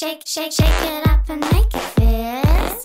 [0.00, 2.84] shake, shake, shake it up and make it fizz.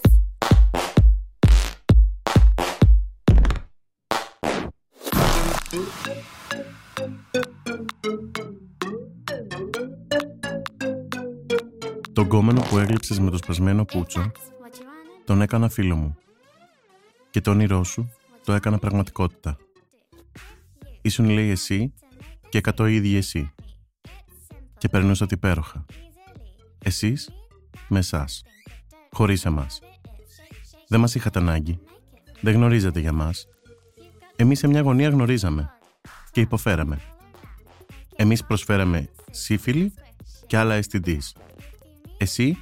[12.13, 15.95] Τον κόμενο που έγλειψες με το σπασμένο πούτσο That's what you wanna τον έκανα φίλο
[15.95, 16.17] μου.
[17.29, 18.11] Και το όνειρό σου
[18.43, 19.57] το έκανα πραγματικότητα.
[21.01, 21.93] Ήσουν λέει εσύ
[22.49, 23.53] και εκατό οι ίδιοι εσύ.
[24.77, 25.85] Και περνούσατε υπέροχα.
[26.87, 27.29] Εσείς
[27.87, 28.43] με εσάς.
[29.11, 29.79] Χωρίς εμάς.
[30.87, 31.79] Δεν μας είχατε ανάγκη.
[32.41, 33.47] Δεν γνωρίζατε για μας.
[34.35, 35.69] Εμείς σε μια γωνία γνωρίζαμε.
[36.31, 37.01] Και υποφέραμε.
[38.15, 39.93] Εμείς προσφέραμε σύφυλλη
[40.47, 41.31] και άλλα STDs.
[42.17, 42.57] Εσύ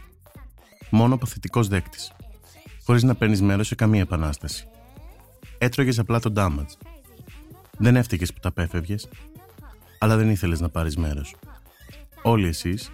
[0.90, 2.12] μόνο παθητικός δέκτης.
[2.84, 4.67] Χωρίς να παίρνεις μέρος σε καμία επανάσταση.
[5.58, 6.88] Έτρωγες απλά το damage.
[7.78, 9.08] Δεν έφταιγες που τα απέφευγες,
[10.00, 11.36] αλλά δεν ήθελες να πάρεις μέρος.
[12.22, 12.92] Όλοι εσείς,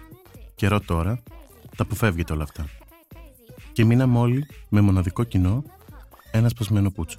[0.60, 1.22] Καιρό τώρα
[1.76, 1.94] τα που
[2.32, 2.66] όλα αυτά.
[3.72, 5.62] Και μείναμε μόλι με μοναδικό κοινό
[6.30, 7.16] ένας σπασμένο πούτσο.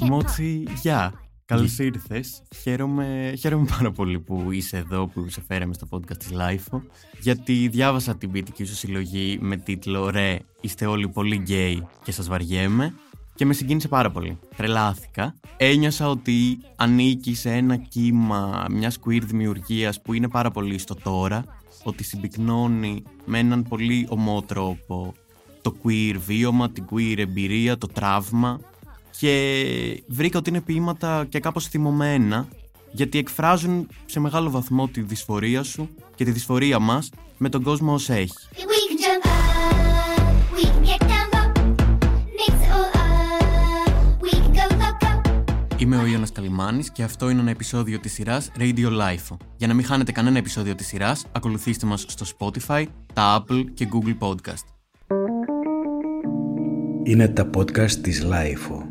[0.00, 1.27] Ε μόλι γεια.
[1.48, 2.42] Καλώς ήρθες.
[2.62, 6.80] Χαίρομαι, χαίρομαι πάρα πολύ που είσαι εδώ, που σε φέραμε στο podcast της LIFO.
[7.20, 12.28] Γιατί διάβασα την ποιητική σου συλλογή με τίτλο Ρε, είστε όλοι πολύ γκέι και σας
[12.28, 12.94] βαριέμαι.
[13.34, 14.38] Και με συγκίνησε πάρα πολύ.
[14.56, 15.34] Τρελάθηκα.
[15.56, 21.44] Ένιωσα ότι ανήκει σε ένα κύμα μιας queer δημιουργίας που είναι πάρα πολύ στο τώρα.
[21.82, 25.14] Ότι συμπυκνώνει με έναν πολύ ομό τρόπο
[25.62, 28.60] το queer βίωμα, την queer εμπειρία, το τραύμα
[29.20, 32.48] και βρήκα ότι είναι ποίηματα και κάπως θυμωμένα
[32.92, 37.92] γιατί εκφράζουν σε μεγάλο βαθμό τη δυσφορία σου και τη δυσφορία μας με τον κόσμο
[37.92, 38.32] ως έχει.
[38.54, 41.46] We can jump up, we can get down low,
[42.38, 45.78] mix it all up, we can go loco.
[45.78, 49.36] Είμαι ο Ιώνας Καλιμάνης και αυτό είναι ένα επεισόδιο της σειράς Radio Life.
[49.56, 53.88] Για να μην χάνετε κανένα επεισόδιο της σειράς, ακολουθήστε μας στο Spotify, τα Apple και
[53.92, 54.64] Google Podcast.
[57.02, 58.87] Είναι τα podcast της Lifeo.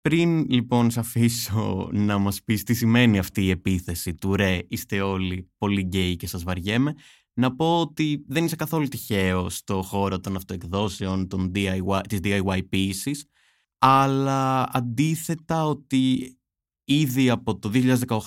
[0.00, 5.00] Πριν λοιπόν σε αφήσω να μας πεις τι σημαίνει αυτή η επίθεση του ρε είστε
[5.00, 6.94] όλοι πολύ γκέι και σας βαριέμαι
[7.32, 12.60] να πω ότι δεν είσαι καθόλου τυχαίο στο χώρο των αυτοεκδόσεων των DIY, της DIY
[12.68, 13.24] ποίησης
[13.78, 16.34] αλλά αντίθετα ότι
[16.84, 17.70] ήδη από το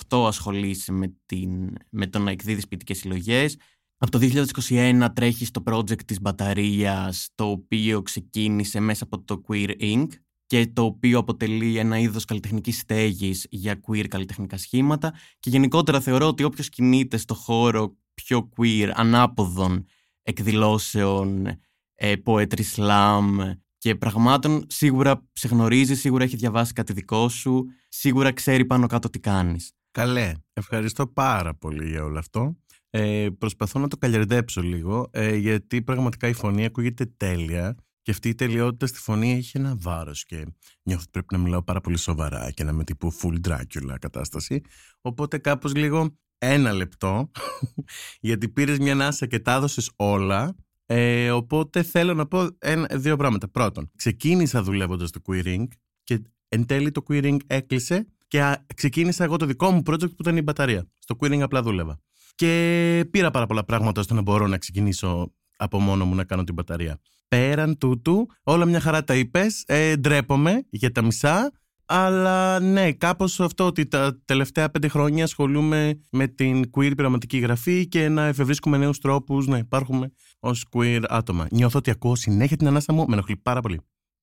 [0.08, 3.56] 2018 ασχολείσαι με, την, με το να εκδίδεις ποιητικές συλλογές
[3.96, 9.80] από το 2021 τρέχεις το project της μπαταρίας το οποίο ξεκίνησε μέσα από το Queer
[9.80, 10.06] Inc
[10.46, 16.26] και το οποίο αποτελεί ένα είδος καλλιτεχνικής στέγης για queer καλλιτεχνικά σχήματα και γενικότερα θεωρώ
[16.26, 19.86] ότι όποιος κινείται στο χώρο πιο queer, ανάποδων
[20.22, 21.46] εκδηλώσεων,
[21.94, 28.32] ε, poetry slam και πραγμάτων σίγουρα σε γνωρίζει, σίγουρα έχει διαβάσει κάτι δικό σου, σίγουρα
[28.32, 29.72] ξέρει πάνω κάτω τι κάνεις.
[29.90, 32.56] Καλέ, ευχαριστώ πάρα πολύ για όλο αυτό.
[32.90, 38.28] Ε, προσπαθώ να το καλλιεργέψω λίγο, ε, γιατί πραγματικά η φωνή ακούγεται τέλεια και αυτή
[38.28, 40.36] η τελειότητα στη φωνή έχει ένα βάρος και
[40.82, 44.60] νιώθω ότι πρέπει να μιλάω πάρα πολύ σοβαρά και να είμαι τύπου full Dracula κατάσταση.
[45.00, 47.30] Οπότε κάπως λίγο ένα λεπτό,
[48.20, 50.56] γιατί πήρες μια ανάσα και τα έδωσες όλα,
[50.86, 53.48] ε, οπότε θέλω να πω ένα, δύο πράγματα.
[53.48, 55.66] Πρώτον, ξεκίνησα δουλεύοντας στο Queering
[56.04, 60.16] και εν τέλει το Queering έκλεισε και α, ξεκίνησα εγώ το δικό μου project που
[60.20, 60.86] ήταν η μπαταρία.
[60.98, 62.00] Στο Queering απλά δούλευα.
[62.34, 66.44] Και πήρα πάρα πολλά πράγματα ώστε να μπορώ να ξεκινήσω από μόνο μου να κάνω
[66.44, 67.00] την μπαταρία.
[67.34, 69.64] Πέραν τούτου, όλα μια χαρά τα είπες.
[69.66, 71.52] Ε, ντρέπομαι για τα μισά.
[71.84, 77.88] Αλλά ναι, κάπως αυτό ότι τα τελευταία πέντε χρόνια ασχολούμαι με την queer πειραματική γραφή
[77.88, 81.46] και να εφευρίσκουμε νέους τρόπους να υπάρχουμε ως queer άτομα.
[81.50, 83.80] Νιώθω ότι ακούω συνέχεια την ανάσα μου, με ενοχλεί πάρα πολύ.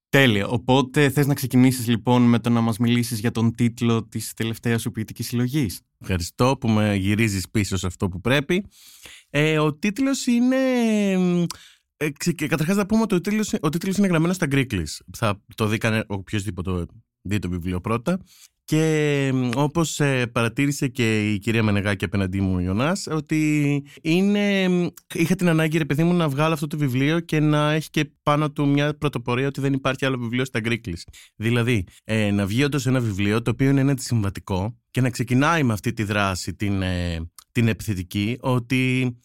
[0.10, 0.48] Τέλεια.
[0.48, 4.82] Οπότε θες να ξεκινήσεις λοιπόν με το να μας μιλήσεις για τον τίτλο της τελευταίας
[4.82, 8.66] σου ποιητικής συλλογής; Ευχαριστώ που με γυρίζεις πίσω σε αυτό που πρέπει.
[9.30, 10.58] Ε, ο τίτλος είναι...
[12.02, 14.98] Ε, ξε- και καταρχάς να πούμε ότι ο τίτλος, ο τίτλος είναι γραμμένος στα Greeklis.
[15.18, 16.86] Θα το δει κανένα, οποιοδήποτε
[17.22, 18.20] δει το βιβλίο πρώτα.
[18.64, 24.88] Και μ, όπως ε, παρατήρησε και η κυρία Μενεγάκη απέναντί μου, Ιωνάς, ότι είναι, μ,
[25.14, 28.12] είχα την ανάγκη, ρε παιδί μου, να βγάλω αυτό το βιβλίο και να έχει και
[28.24, 31.02] πάνω του μια πρωτοπορία ότι δεν υπάρχει άλλο βιβλίο στα Greeklis.
[31.36, 35.64] Δηλαδή, ε, να βγει όντως ένα βιβλίο το οποίο είναι ένα αντισυμβατικό και να ξεκινάει
[35.64, 39.16] με αυτή τη δράση την, ε, την επιθετική, ότι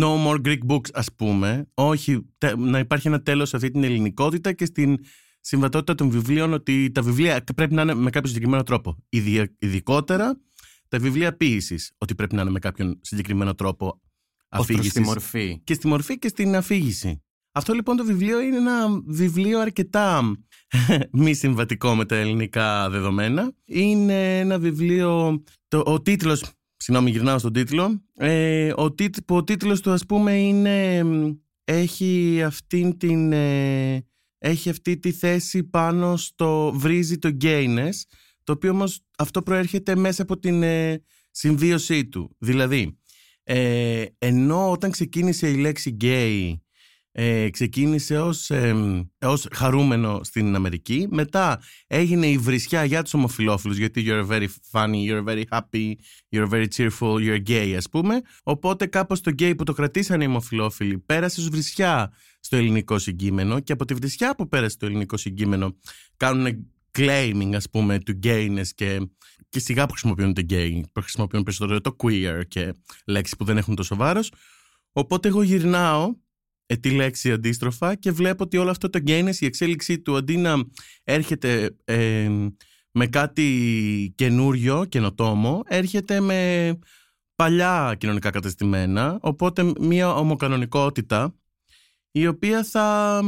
[0.00, 1.68] No more Greek books, ας πούμε.
[1.74, 4.96] Όχι, τε- να υπάρχει ένα τέλος σε αυτή την ελληνικότητα και στην
[5.40, 8.96] συμβατότητα των βιβλίων ότι τα βιβλία πρέπει να είναι με κάποιο συγκεκριμένο τρόπο.
[9.08, 10.40] Ιδι- Ειδικότερα
[10.88, 14.00] τα βιβλία ποίηση, ότι πρέπει να είναι με κάποιον συγκεκριμένο τρόπο Ως
[14.48, 14.92] προς αφήγησης.
[14.92, 15.60] τη μορφή.
[15.64, 17.22] Και στη μορφή και στην αφήγηση.
[17.52, 20.36] Αυτό λοιπόν το βιβλίο είναι ένα βιβλίο αρκετά
[21.12, 23.52] μη συμβατικό με τα ελληνικά δεδομένα.
[23.64, 26.44] Είναι ένα βιβλίο, το, ο τίτλος,
[26.82, 31.02] συγγνώμη γυρνάω στον τίτλο, ε, ο, τίτ, που ο τίτλος του ας πούμε είναι,
[31.64, 33.32] έχει αυτήν την...
[33.32, 34.06] ε,
[34.38, 37.90] έχει αυτή τη θέση πάνω στο βρίζει το gayness,
[38.44, 42.36] το οποίο όμως αυτό προέρχεται μέσα από την ε, συμβίωσή του.
[42.38, 42.98] Δηλαδή,
[43.42, 46.54] ε, ενώ όταν ξεκίνησε η λέξη gay
[47.12, 48.74] ε, ξεκίνησε ως, ε,
[49.20, 51.06] ως χαρούμενο στην Αμερική.
[51.10, 55.92] Μετά έγινε η βρισιά για τους ομοφιλόφιλους γιατί you're very funny, you're very happy,
[56.30, 58.20] you're very cheerful, you're gay ας πούμε.
[58.42, 63.60] Οπότε κάπως το gay που το κρατήσανε οι ομοφιλόφιλοι πέρασε ως βρισιά στο ελληνικό συγκείμενο
[63.60, 65.76] και από τη βρισιά που πέρασε στο ελληνικό συγκείμενο
[66.16, 66.66] κάνουν
[66.98, 69.00] claiming ας πούμε του gayness και,
[69.48, 72.74] και σιγά που χρησιμοποιούν το gay που χρησιμοποιούν περισσότερο το queer και
[73.06, 74.32] λέξεις που δεν έχουν τόσο βάρος.
[74.92, 76.14] Οπότε εγώ γυρνάω
[76.72, 80.36] ε, τη λέξη αντίστροφα και βλέπω ότι όλο αυτό το gayness η εξέλιξή του αντί
[80.36, 80.54] να
[81.04, 82.30] έρχεται ε,
[82.90, 86.78] με κάτι καινούριο, καινοτόμο έρχεται με
[87.34, 91.34] παλιά κοινωνικά κατεστημένα οπότε μια ομοκανονικότητα
[92.10, 93.20] η οποία θα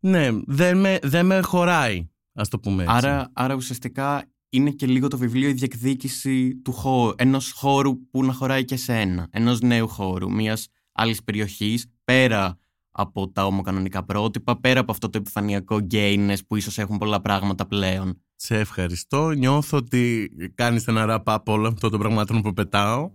[0.00, 2.94] ναι, δεν με, δεν με χωράει ας το πούμε έτσι.
[2.96, 8.24] Άρα, άρα ουσιαστικά είναι και λίγο το βιβλίο η διεκδίκηση του χώρου, ενός χώρου που
[8.24, 12.58] να χωράει και σε ένα, ενός νέου χώρου, μιας άλλης περιοχής, πέρα
[12.90, 17.66] από τα ομοκανονικά πρότυπα, πέρα από αυτό το επιφανειακό gayness που ίσως έχουν πολλά πράγματα
[17.66, 18.22] πλέον.
[18.36, 19.30] Σε ευχαριστώ.
[19.30, 23.10] Νιώθω ότι κάνεις ένα wrap up όλων αυτών των πραγμάτων που πετάω.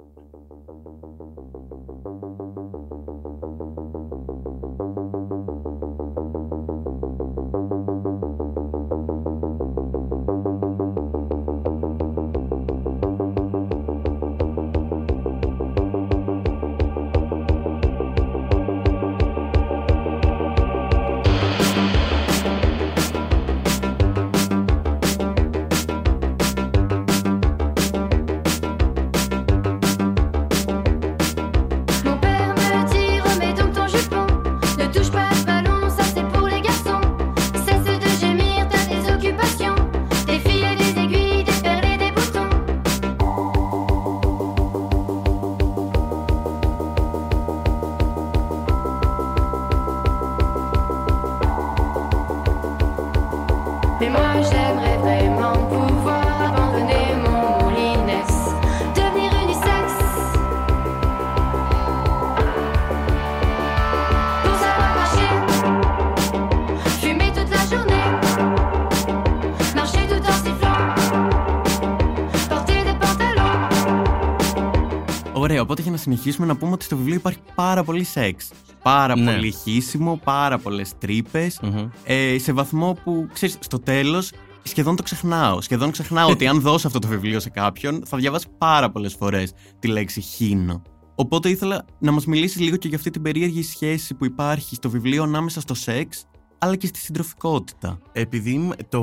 [76.04, 78.50] Συνεχίσουμε να πούμε ότι στο βιβλίο υπάρχει πάρα πολύ σεξ.
[78.84, 79.32] Πάρα Ναι.
[79.34, 81.88] πολύ χύσιμο, πάρα πολλές τρύπες, Μμμ.
[82.04, 84.32] ε, σε βαθμό που, ξέρεις, στο τέλος
[84.64, 85.62] σχεδόν το ξεχνάω.
[85.62, 89.52] Σχεδόν ξεχνάω ότι αν δώσω αυτό το βιβλίο σε κάποιον, θα διαβάσει πάρα πολλές φορές
[89.80, 90.82] τη λέξη χίνο.
[91.16, 94.90] Οπότε ήθελα να μας μιλήσεις λίγο και για αυτή την περίεργη σχέση που υπάρχει στο
[94.90, 96.26] βιβλίο ανάμεσα στο σεξ,
[96.58, 98.00] αλλά και στη συντροφικότητα.
[98.12, 99.02] Επειδή μ- το,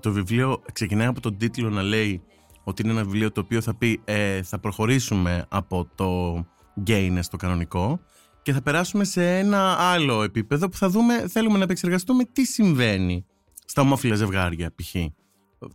[0.00, 2.22] το βιβλίο ξεκινάει από τον τίτλο να λέει
[2.68, 6.36] ότι είναι ένα βιβλίο το οποίο θα πει ε, θα προχωρήσουμε από το
[6.86, 8.00] gayness το κανονικό
[8.42, 13.24] και θα περάσουμε σε ένα άλλο επίπεδο που θα δούμε, θέλουμε να επεξεργαστούμε τι συμβαίνει
[13.64, 14.94] στα ομόφυλα ζευγάρια π.χ.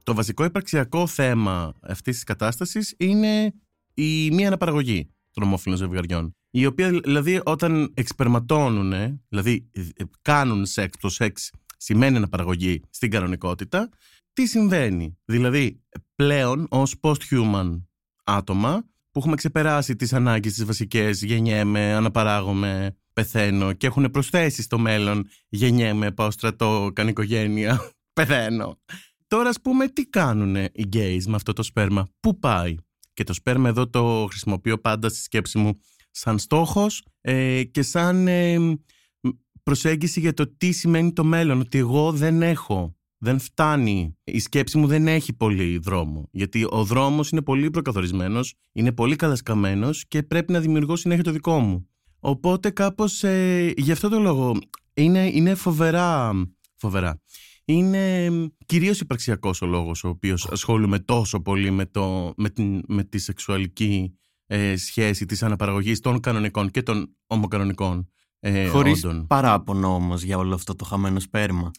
[0.03, 3.53] Το βασικό υπαρξιακό θέμα αυτής της κατάστασης είναι
[3.93, 6.35] η μία αναπαραγωγή των ομόφυλων ζευγαριών.
[6.49, 9.81] Η οποία δηλαδή όταν εξπερματώνουν, δηλαδή ε,
[10.21, 13.89] κάνουν σεξ, το σεξ σημαίνει αναπαραγωγή στην κανονικότητα,
[14.33, 15.81] τι συμβαίνει; Δηλαδή
[16.21, 17.81] πλέον ως post-human
[18.23, 24.77] άτομα που έχουμε ξεπεράσει τις ανάγκες τις βασικές γεννιέμαι, αναπαράγομαι, πεθαίνω και έχουν προσθέσεις στο
[24.77, 28.79] μέλλον γεννιέμαι, πάω στρατό, κάνω οικογένεια, πεθαίνω.
[29.27, 32.75] Τώρα ας πούμε τι κάνουν οι gays με αυτό το σπέρμα, πού πάει;
[33.13, 35.79] Και το σπέρμα εδώ το χρησιμοποιώ πάντα στη σκέψη μου
[36.11, 38.57] σαν στόχος ε, και σαν ε,
[39.63, 44.17] προσέγγιση για το τι σημαίνει το μέλλον, ότι εγώ δεν έχω δεν φτάνει.
[44.23, 46.29] Η σκέψη μου δεν έχει πολύ δρόμο.
[46.31, 51.31] Γιατί ο δρόμος είναι πολύ προκαθορισμένος, είναι πολύ καλασκαμένος και πρέπει να δημιουργώ συνέχεια το
[51.31, 51.89] δικό μου.
[52.19, 54.57] Οπότε κάπως ε, γι' αυτό το λόγο
[54.93, 56.31] είναι, είναι φοβερά,
[56.75, 57.21] φοβερά.
[57.65, 58.29] Είναι
[58.65, 63.17] κυρίως υπαρξιακός ο λόγος ο οποίος ασχολούμαι τόσο πολύ με, το, με, την, με τη
[63.17, 68.09] σεξουαλική ε, σχέση της αναπαραγωγής των κανονικών και των ομοκανονικών
[68.39, 69.27] ε, Χωρίς όντων.
[69.27, 71.71] παράπονο όμως για όλο αυτό το χαμένο σπέρμα.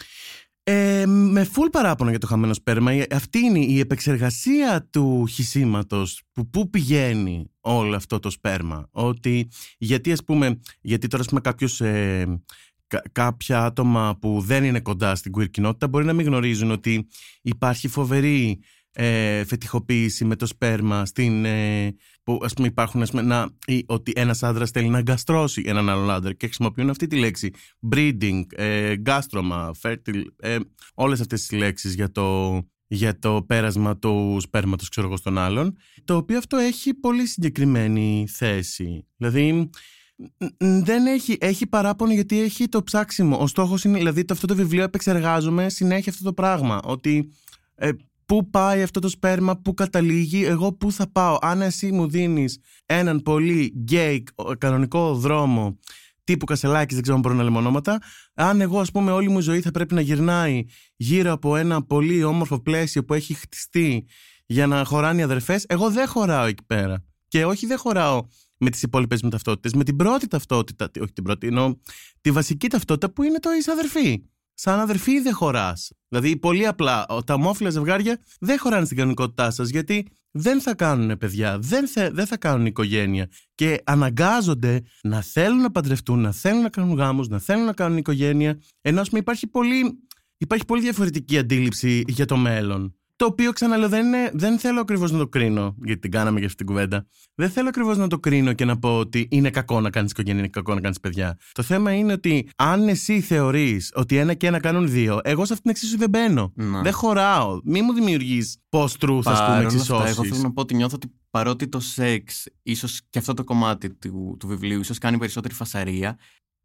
[0.64, 2.94] Ε, με φουλ παράπονο για το χαμένο σπέρμα.
[2.94, 8.88] Η- Αυτή είναι η επεξεργασία του χυσίματος που πού πηγαίνει όλο αυτό το σπέρμα.
[8.90, 12.40] Ότι γιατί ας πούμε, γιατί τώρα ας πούμε κάποιος ε,
[12.86, 17.06] κα- κάποια άτομα που δεν είναι κοντά στην queer κοινότητα μπορεί να μην γνωρίζουν ότι
[17.42, 18.60] υπάρχει φοβερή
[18.92, 23.84] ε, φετιχοποίηση με το σπέρμα στην, ε, που ας πούμε υπάρχουν ας πούμε, να, ή,
[23.86, 27.50] ότι ένας άντρας θέλει να γκαστρώσει έναν άλλον άντρα και χρησιμοποιούν αυτή τη λέξη
[27.92, 30.58] breeding, ε, γκάστρωμα, fertile, ε,
[30.94, 35.76] όλες αυτές τις λέξεις για το, για το πέρασμα του σπέρματος ξέρω εγώ στον άλλον
[36.04, 39.70] το οποίο αυτό έχει πολύ συγκεκριμένη θέση δηλαδή
[40.16, 43.36] Ν- ν- δεν έχει, έχει παράπονο γιατί έχει το ψάξιμο.
[43.40, 46.80] Ο στόχος είναι, δηλαδή, το, αυτό το βιβλίο επεξεργάζομαι συνέχεια αυτό το πράγμα.
[46.84, 47.32] Ότι
[47.74, 47.90] ε,
[48.26, 51.36] πού πάει αυτό το σπέρμα, πού καταλήγει, εγώ πού θα πάω.
[51.40, 54.24] Αν εσύ μου δίνεις έναν πολύ γκέι
[54.58, 55.78] κανονικό δρόμο
[56.24, 57.98] τύπου Κασελάκης, δεν ξέρω αν μπορώ να λέμε ονόματα,
[58.34, 60.64] αν εγώ ας πούμε όλη μου η ζωή θα πρέπει να γυρνάει
[60.96, 64.06] γύρω από ένα πολύ όμορφο πλαίσιο που έχει χτιστεί
[64.46, 67.04] για να χωράνε οι αδερφές, εγώ δεν χωράω εκεί πέρα.
[67.28, 68.26] Και όχι δεν χωράω
[68.58, 71.74] με τις υπόλοιπες μου ταυτότητες, με την πρώτη ταυτότητα, τι- όχι την πρώτη, εννοώ
[72.20, 74.22] τη βασική ταυτότητα που είναι το είσαι αδερφή.
[74.54, 75.90] Σαν αδερφή δεν χωράς.
[76.08, 80.74] Δηλαδή, πολύ απλά, ο- τα ομόφυλα ζευγάρια δεν χωράνε στην κανονικότητά σας γιατί δεν θα
[80.74, 83.28] κάνουν παιδιά, δεν θα, δεν θα κάνουν οικογένεια.
[83.54, 87.96] Και αναγκάζονται να θέλουν να παντρευτούν, να θέλουν να κάνουν γάμους, να θέλουν να κάνουν
[87.98, 88.60] οικογένεια.
[88.80, 89.98] Ενώ ας πούμε, υπάρχει πολύ,
[90.36, 92.96] υπάρχει πολύ διαφορετική αντίληψη για το μέλλον.
[93.16, 96.46] Το οποίο ξαναλέω δεν, είναι, δεν θέλω ακριβώς να το κρίνω, γιατί την κάναμε για
[96.46, 97.06] αυτή την κουβέντα.
[97.34, 100.38] Δεν θέλω ακριβώς να το κρίνω και να πω ότι είναι κακό να κάνεις οικογένεια,
[100.38, 101.38] είναι κακό να κάνεις παιδιά.
[101.52, 105.52] Το θέμα είναι ότι αν εσύ θεωρείς ότι ένα και ένα κάνουν δύο, εγώ σε
[105.52, 106.52] αυτήν την εξίσου δεν μπαίνω.
[106.54, 106.82] Να.
[106.82, 107.60] Δεν χωράω.
[107.64, 110.10] Μη μου δημιουργείς post-truth, ας πούμε, Παρόλα αυτά, εξισώσεις.
[110.10, 113.94] εγώ θέλω να πω ότι νιώθω ότι παρότι το σεξ, ίσως και αυτό το κομμάτι
[113.94, 116.18] του, του βιβλίου, ίσως κάνει περισσότερη φασαρία,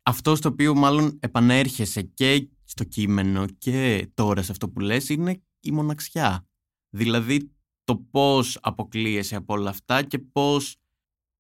[0.03, 5.41] αυτό στο οποίο μάλλον επανέρχεσαι και στο κείμενο και τώρα σε αυτό που λες είναι
[5.67, 6.47] η μοναξιά.
[6.89, 7.51] Δηλαδή
[7.83, 10.75] το πώς αποκλείεσαι από όλα αυτά και πώς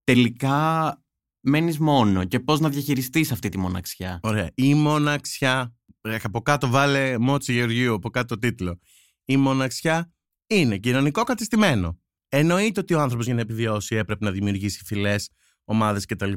[0.03, 1.01] τελικά
[1.39, 4.19] μένεις μόνο και πώς να διαχειριστείς αυτή τη μοναξιά.
[4.23, 4.51] Ωραία.
[4.55, 5.75] Η μοναξιά.
[6.01, 8.79] Ε, Από κάτω βάλε Μότσι Γεωργίου, από κάτω τίτλο.
[9.25, 10.13] Η μοναξιά
[10.47, 11.99] είναι κοινωνικό κατεστημένο.
[12.29, 15.29] Εννοείται ότι ο άνθρωπος για να επιβιώσει έπρεπε να δημιουργήσει φυλές,
[15.63, 16.33] ομάδες κτλ.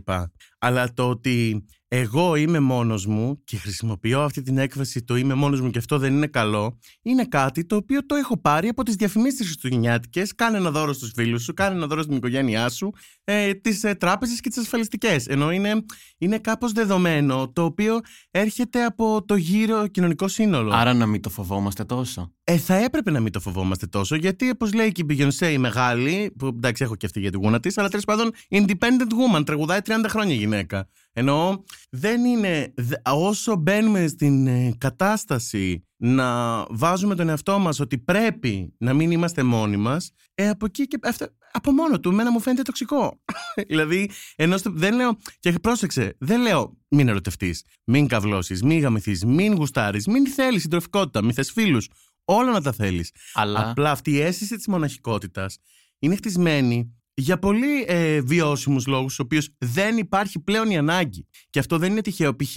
[0.59, 5.61] Αλλά το ότι εγώ είμαι μόνος μου και χρησιμοποιώ αυτή την έκφραση το είμαι μόνος
[5.61, 8.94] μου και αυτό δεν είναι καλό, είναι κάτι το οποίο το έχω πάρει από τις
[8.94, 10.35] διαφημίσεις τη Χριστουγεννιάτικες.
[10.35, 12.92] Κάνε ένα δώρο στους φίλους σου, κάνε ένα δώρο στην οικογένειά σου,
[13.25, 15.26] ε, τις ε, τράπεζες και τις ασφαλιστικές.
[15.26, 15.85] Ενώ είναι,
[16.18, 20.73] είναι κάπως δεδομένο το οποίο έρχεται από το γύρο κοινωνικό σύνολο.
[20.75, 22.32] Άρα να μην το φοβόμαστε τόσο.
[22.52, 25.59] Ε, θα έπρεπε να μην το φοβόμαστε τόσο, γιατί όπως λέει και η Beyoncé η
[25.59, 29.42] μεγάλη, που εντάξει έχω και αυτή για τη γούνα της, αλλά τέλος πάντων independent woman,
[29.47, 30.88] τραγουδάει 30 χρόνια η γυναίκα.
[31.12, 32.73] Ενώ δεν είναι.
[32.76, 39.11] δε- όσο μπαίνουμε στην ε, κατάσταση να βάζουμε τον εαυτό μας ότι πρέπει να μην
[39.11, 43.21] είμαστε μόνοι μας, ε, από εκεί και αυτό, από μόνο του, εμένα μου φαίνεται τοξικό.
[43.69, 45.16] δηλαδή, ενώ στο- δεν λέω.
[45.40, 51.23] Και πρόσεξε, δεν λέω μην ερωτευτείς, μην καυλώσει, μην γαμηθείς, μην γουστάρεις, μην θέλεις συντροφικότητα,
[51.23, 51.88] μην θες φίλους.
[52.32, 53.10] Όλα να τα θέλεις.
[53.32, 55.58] Αλλά Απλά αυτή η αίσθηση της μοναχικότητας
[55.99, 61.26] είναι χτισμένη για πολύ ε, βιώσιμους λόγους, στους οποίους δεν υπάρχει πλέον η ανάγκη.
[61.50, 62.37] Και αυτό δεν είναι τυχαίο.
[62.37, 62.56] Π.χ.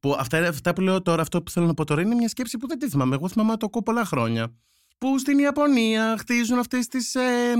[0.00, 2.56] που αυτά, αυτά που λέω τώρα, αυτό που θέλω να πω τώρα, είναι μια σκέψη
[2.56, 3.14] που δεν τη θυμάμαι.
[3.14, 4.54] Εγώ θυμάμαι να το ακούω πολλά χρόνια.
[4.98, 7.54] Που στην Ιαπωνία χτίζουν αυτές τις ε,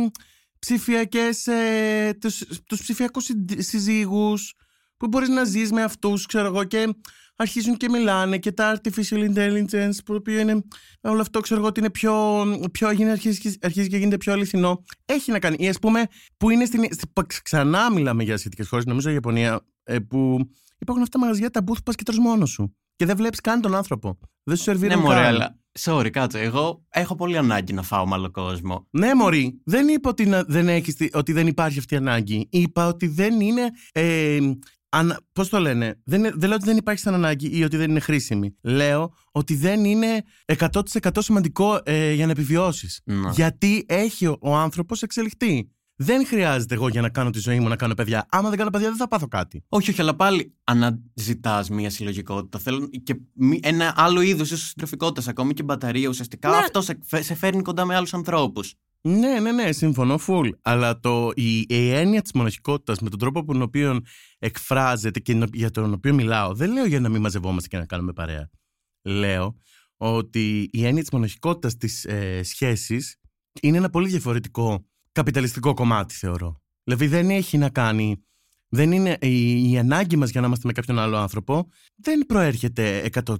[0.59, 1.47] ψηφιακές.
[1.47, 2.19] Ε,
[2.67, 4.55] τους ψηφιακούς συζύγους
[4.97, 6.95] που μπορείς να ζεις με αυτούς, ξέρω εγώ, και
[7.39, 10.63] αρχίζουν και μιλάνε και τα artificial intelligence, που το οποίο είναι
[11.01, 12.45] όλο αυτό, ξέρω εγώ, ότι είναι πιο.
[12.73, 14.85] πιο γίνει, αρχίζει, αρχίζει και γίνεται πιο αληθινό.
[15.05, 15.57] Έχει να κάνει.
[15.59, 16.05] Ή ας πούμε,
[16.37, 16.85] που είναι στην.
[16.93, 20.39] στη- που ξανά μιλάμε για ασιατικές χώρες, νομίζω η Ιαπωνία, ε, που
[20.79, 22.77] υπάρχουν αυτά τα μαγαζιά τα booth που πας και τρως μόνος σου.
[22.97, 24.19] Και δεν βλέπεις καν τον άνθρωπο.
[24.43, 25.25] Δεν σου ναι, σερβίρουν μωρέ, καν.
[25.25, 25.57] αλλά.
[25.81, 26.41] Sorry, κάτσε.
[26.41, 28.87] Εγώ έχω πολύ ανάγκη να φάω με άλλο κόσμο.
[28.91, 32.49] Ναι, Μωρή, δεν είπα ότι, να- δεν έχεις, τη- ότι δεν υπάρχει αυτή η ανάγκη.
[32.51, 33.71] Είπα ότι δεν είναι.
[33.93, 34.39] Ε,
[34.89, 37.77] ανα, Πώς το λένε, δεν, είναι- δεν λέω ότι δεν υπάρχει σαν ανάγκη ή ότι
[37.77, 38.57] δεν είναι χρήσιμη.
[38.63, 40.23] Λέω ότι δεν είναι
[40.59, 43.01] 100% σημαντικό ε, για να επιβιώσεις.
[43.05, 43.31] Να.
[43.31, 45.71] Γιατί έχει ο, ο άνθρωπος εξελιχθεί.
[46.01, 48.27] Δεν χρειάζεται εγώ για να κάνω τη ζωή μου να κάνω παιδιά.
[48.31, 49.65] Άμα δεν κάνω παιδιά, δεν θα πάθω κάτι.
[49.69, 52.59] Όχι, όχι, αλλά πάλι αναζητάς μία συλλογικότητα.
[52.59, 56.09] Θέλω και μη- ένα άλλο είδος συντροφικότητας, ακόμη και μπαταρία.
[56.09, 56.57] Ουσιαστικά Ναι.
[56.57, 58.75] αυτό σε, φε- σε φέρνει κοντά με άλλους ανθρώπους.
[59.01, 60.51] Ναι, ναι, ναι, συμφωνώ full.
[60.63, 64.01] Αλλά το, η, η έννοια της μοναχικότητας με τον τρόπο που τον οποίο
[64.39, 68.13] εκφράζεται και για τον οποίο μιλάω, δεν λέω για να μην μαζευόμαστε και να κάνουμε
[68.13, 68.51] παρέα.
[69.03, 69.57] Λέω
[69.97, 73.17] ότι η έννοια της μοναχικότητας της ε, σχέσης
[73.63, 76.63] είναι ένα πολύ διαφορετικό καπιταλιστικό κομμάτι, θεωρώ.
[76.85, 78.23] Δηλαδή δεν έχει να κάνει.
[78.69, 83.11] Δεν είναι, η, η ανάγκη μας για να είμαστε με κάποιον άλλο άνθρωπο δεν προέρχεται
[83.13, 83.35] 100%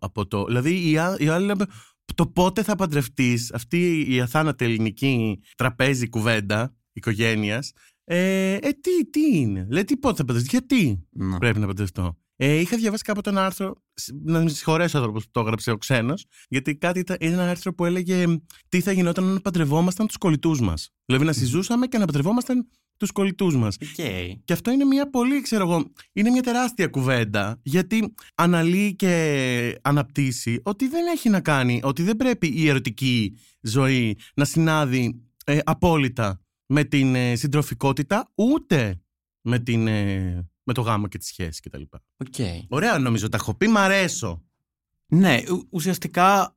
[0.00, 0.44] από το...
[0.44, 1.66] Δηλαδή η, α- η άλλη λέμε,
[2.14, 7.72] το πότε θα παντρευτείς, αυτή η αθάνατη ελληνική τραπέζι κουβέντα οικογένειας,
[8.04, 11.38] ε, ε τι, τι είναι; Λέει τι πότε θα παντρευτείς, γιατί Να.
[11.38, 15.24] πρέπει να παντρευτώ; Ε, είχα διαβάσει κάποτε ένα άρθρο, σ- να με συγχωρέσει ο άνθρωπος
[15.24, 18.24] που το έγραψε ο ξένος, γιατί κάτι ήταν, είναι ένα άρθρο που έλεγε
[18.68, 20.90] τι θα γινόταν αν παντρευόμασταν τους κολλητούς μας.
[21.04, 23.76] Δηλαδή να συζούσαμε και να παντρευόμασταν τους κολλητούς μας.
[23.82, 24.04] Οκ.
[24.44, 30.60] Και αυτό είναι μια πολύ, ξέρω εγώ, είναι μια τεράστια κουβέντα, γιατί αναλύει και αναπτύσσει
[30.62, 36.40] ότι δεν έχει να κάνει, ότι δεν πρέπει η ερωτική ζωή να συνάδει ε, απόλυτα
[36.66, 39.00] με την ε, συντροφικότητα, ούτε
[39.40, 41.82] με, την, ε, με το γάμο και τη σχέση κτλ.
[42.16, 42.34] Οκ.
[42.68, 44.44] Ωραία νομίζω, τα έχω πει, μ' αρέσω.
[45.06, 46.56] Ναι, ου- ουσιαστικά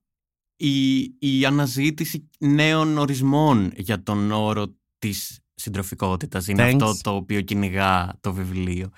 [0.55, 6.79] η, η αναζήτηση νέων ορισμών για τον όρο της συντροφικότητας είναι Thanks.
[6.81, 8.89] αυτό το οποίο κυνηγά το βιβλίο.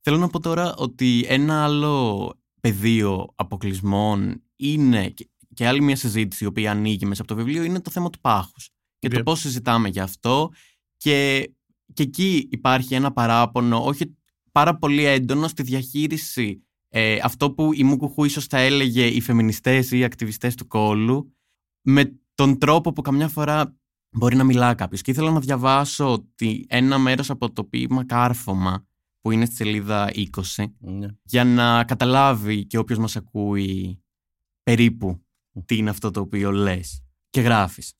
[0.00, 6.44] Θέλω να πω τώρα ότι ένα άλλο πεδίο αποκλεισμών είναι και- και άλλη μια συζήτηση
[6.44, 9.24] η οποία ανοίγει μέσα από το βιβλίο είναι το θέμα του πάχους και το Yep.
[9.24, 10.50] πώς συζητάμε για αυτό
[10.96, 11.50] και,
[11.94, 14.16] και εκεί υπάρχει ένα παράπονο όχι
[14.52, 19.90] πάρα πολύ έντονο στη διαχείριση ε, αυτό που η Μουκουχού ίσως θα έλεγε οι φεμινιστές
[19.90, 21.34] ή οι ακτιβιστές του κόλου
[21.82, 23.76] με τον τρόπο που καμιά φορά
[24.10, 25.02] μπορεί να μιλά κάποιος.
[25.02, 28.86] Και ήθελα να διαβάσω ότι ένα μέρος από το ποίημα Κάρφωμα
[29.20, 31.06] που είναι στη σελίδα 20 Ναι.
[31.22, 34.02] για να καταλάβει και όποιος μας ακούει
[34.62, 35.24] περίπου
[35.64, 37.94] τι είναι αυτό το οποίο λες και γράφεις.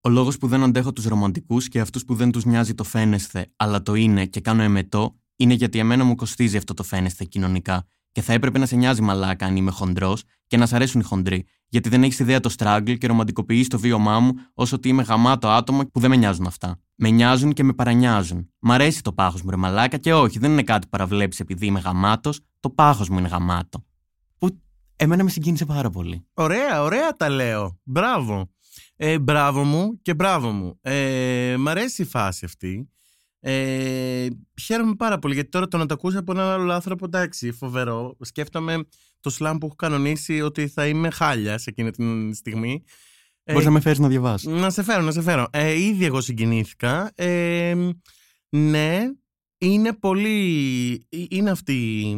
[0.00, 3.52] Ο λόγος που δεν αντέχω τους ρομαντικούς και αυτούς που δεν τους νοιάζει το φαίνεσθε
[3.56, 7.86] αλλά το είναι και κάνω εμετό είναι γιατί εμένα μου κοστίζει αυτό το φαίνεσθε κοινωνικά
[8.12, 11.04] και θα έπρεπε να σε νοιάζει μαλάκα αν είμαι χοντρός και να σ' αρέσουν οι
[11.04, 11.46] χοντροί.
[11.68, 15.48] Γιατί δεν έχεις ιδέα το struggle και ρομαντικοποιείς το βίωμά μου όσο ότι είμαι γαμάτο
[15.48, 16.80] άτομο που δεν με νοιάζουν αυτά.
[16.94, 18.50] Με νοιάζουν και με παρανοιάζουν.
[18.58, 21.66] Μ' αρέσει το πάχος μου, ρε μαλάκα, και όχι, δεν είναι κάτι που παραβλέπει επειδή
[21.66, 23.84] είμαι γαμάτος, το πάχος μου είναι γαμάτο.
[24.38, 24.60] Που
[24.96, 26.26] εμένα με συγκίνησε πάρα πολύ.
[26.34, 27.78] Ωραία, ωραία τα λέω.
[27.82, 28.50] Μπράβο.
[28.96, 30.78] Ε, μπράβο μου και μπράβο μου.
[30.80, 32.90] Ε, μ' αρέσει η φάση αυτή.
[33.40, 34.26] Ε,
[34.62, 38.16] χαίρομαι πάρα πολύ γιατί τώρα το να το ακούσει από έναν άλλο άνθρωπο, εντάξει, φοβερό.
[38.20, 38.84] Σκέφτομαι
[39.20, 42.84] το σλάμ που έχω κανονίσει ότι θα είμαι χάλια σε εκείνη την στιγμή.
[43.44, 44.50] Ε, Μπορείς να με φέρεις να διαβάσω.
[44.50, 45.46] να σε φέρω, να σε φέρω.
[45.50, 47.12] Ε, ήδη εγώ συγκινήθηκα.
[47.14, 47.74] Ε,
[48.48, 49.00] ναι,
[49.58, 51.06] είναι πολύ...
[51.28, 52.16] Είναι αυτή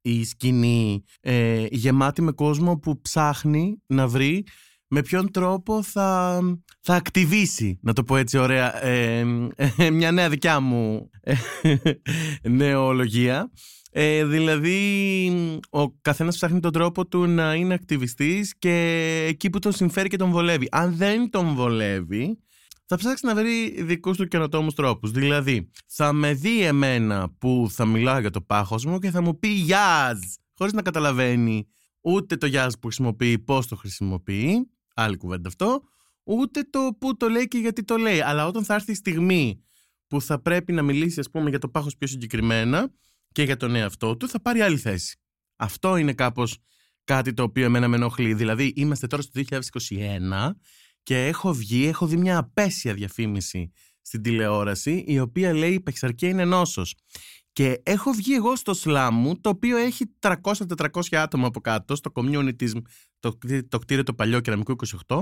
[0.00, 4.46] η σκηνή ε, γεμάτη με κόσμο που ψάχνει να βρει
[4.94, 6.40] με ποιον τρόπο θα,
[6.80, 9.26] θα ακτιβήσει, να το πω έτσι ωραία, ε,
[9.76, 11.34] ε, μια νέα δικιά μου ε,
[12.48, 13.50] νεολογία.
[13.90, 14.78] Ε, δηλαδή,
[15.70, 18.70] ο καθένας ψάχνει τον τρόπο του να είναι ακτιβιστής και
[19.28, 20.68] εκεί που τον συμφέρει και τον βολεύει.
[20.70, 22.38] Αν δεν τον βολεύει,
[22.86, 25.10] θα ψάξει να βρει δικούς του καινοτόμους τρόπους.
[25.10, 29.38] Δηλαδή, θα με δει εμένα που θα μιλάω για το πάχος μου και θα μου
[29.38, 30.18] πει «Γιάζ»,
[30.54, 31.66] χωρίς να καταλαβαίνει
[32.00, 35.82] ούτε το «Γιάζ» που χρησιμοποιεί, πώς το χρησιμοποιεί, άλλη κουβέντα αυτό,
[36.24, 38.20] ούτε το που το λέει και γιατί το λέει.
[38.20, 39.62] Αλλά όταν θα έρθει η στιγμή
[40.06, 42.92] που θα πρέπει να μιλήσει, ας πούμε, για το πάχος πιο συγκεκριμένα
[43.32, 45.16] και για τον εαυτό του, θα πάρει άλλη θέση.
[45.56, 46.58] Αυτό είναι κάπως
[47.04, 48.34] κάτι το οποίο εμένα με ενοχλεί.
[48.34, 50.56] Δηλαδή, είμαστε τώρα στο 2021
[51.02, 56.28] και έχω βγει, έχω δει μια απέσια διαφήμιση στην τηλεόραση, η οποία λέει «Η παχυσαρκία
[56.28, 56.94] είναι νόσος».
[57.52, 62.12] Και έχω βγει εγώ στο σλάμ μου, το οποίο έχει 300-400 άτομα από κάτω, στο
[62.14, 62.70] community,
[63.22, 65.16] το, το κτίριο το παλιό κεραμικό 28,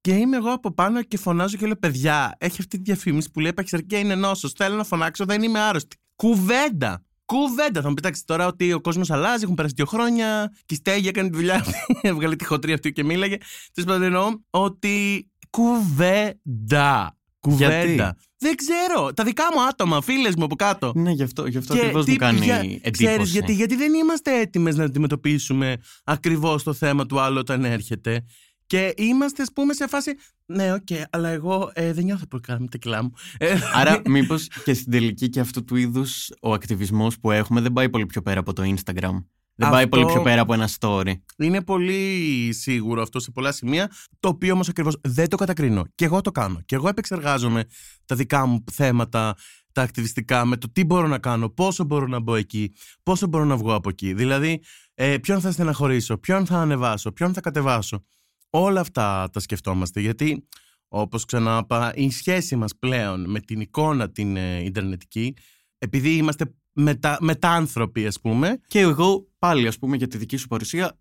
[0.00, 3.40] και είμαι εγώ από πάνω και φωνάζω και λέω: Παιδιά, έχει αυτή τη διαφήμιση που
[3.40, 4.52] λέει Παχυσαρκία είναι νόσος.
[4.52, 5.96] Θέλω να φωνάξω, δεν είμαι άρρωστη.
[6.16, 7.04] Κουβέντα!
[7.24, 7.82] Κουβέντα!
[7.82, 10.52] Θα μου πετάξει τώρα ότι ο κόσμος αλλάζει, έχουν περάσει δύο χρόνια.
[10.66, 11.72] Και η Στέγη έκανε τη δουλειά αυτή.
[12.08, 13.36] Έβγαλε τη χωτρή αυτή και μίλαγε.
[13.72, 17.16] Τέλος πάντων εννοώ ότι κουβέντα.
[17.50, 18.16] Κουβέντα.
[18.38, 19.12] Δεν ξέρω.
[19.14, 20.92] Τα δικά μου άτομα, φίλες μου από κάτω.
[20.94, 22.90] Ναι, γι' αυτό, γι αυτό Και ακριβώς τι- μου κάνει για- εντύπωση.
[22.90, 28.24] Ξέρεις γιατί, γιατί δεν είμαστε έτοιμες να αντιμετωπίσουμε ακριβώς το θέμα του άλλου όταν έρχεται.
[28.66, 30.12] Και είμαστε, ας πούμε, σε φάση.
[30.46, 33.12] Ναι, οκ, αλλά εγώ ε, δεν νιώθω πολύ καλά με τα κιλά μου.
[33.38, 37.72] Ε, Άρα, μήπως και στην τελική και αυτού του είδους ο ακτιβισμός που έχουμε δεν
[37.72, 39.24] πάει πολύ πιο πέρα από το Instagram.
[39.56, 41.12] Δεν πάει Αυτό- πολύ πιο πέρα από ένα story.
[41.38, 43.90] είναι πολύ σίγουρο αυτό σε πολλά σημεία,
[44.20, 45.84] το οποίο όμως ακριβώς δεν το κατακρίνω.
[45.94, 46.60] Και εγώ το κάνω.
[46.64, 47.64] Και εγώ επεξεργάζομαι
[48.04, 49.34] τα δικά μου θέματα,
[49.72, 53.44] τα ακτιβιστικά, με το τι μπορώ να κάνω, πόσο μπορώ να μπω εκεί, πόσο μπορώ
[53.44, 54.12] να βγω από εκεί.
[54.14, 54.62] Δηλαδή,
[54.94, 58.04] ε, ποιον θα στεναχωρήσω, ποιον θα ανεβάσω, ποιον θα κατεβάσω.
[58.50, 60.00] Όλα αυτά τα σκεφτόμαστε.
[60.00, 60.48] Γιατί,
[60.88, 65.34] όπως ξανάπα, η σχέση μας πλέον με την εικόνα την ε, ιντερνετική,
[65.78, 70.48] επειδή είμαστε μετα, μετάνθρωποι, ας πούμε, Και εγώ πάλι, ας πούμε, για τη δική σου
[70.48, 70.98] παρουσία,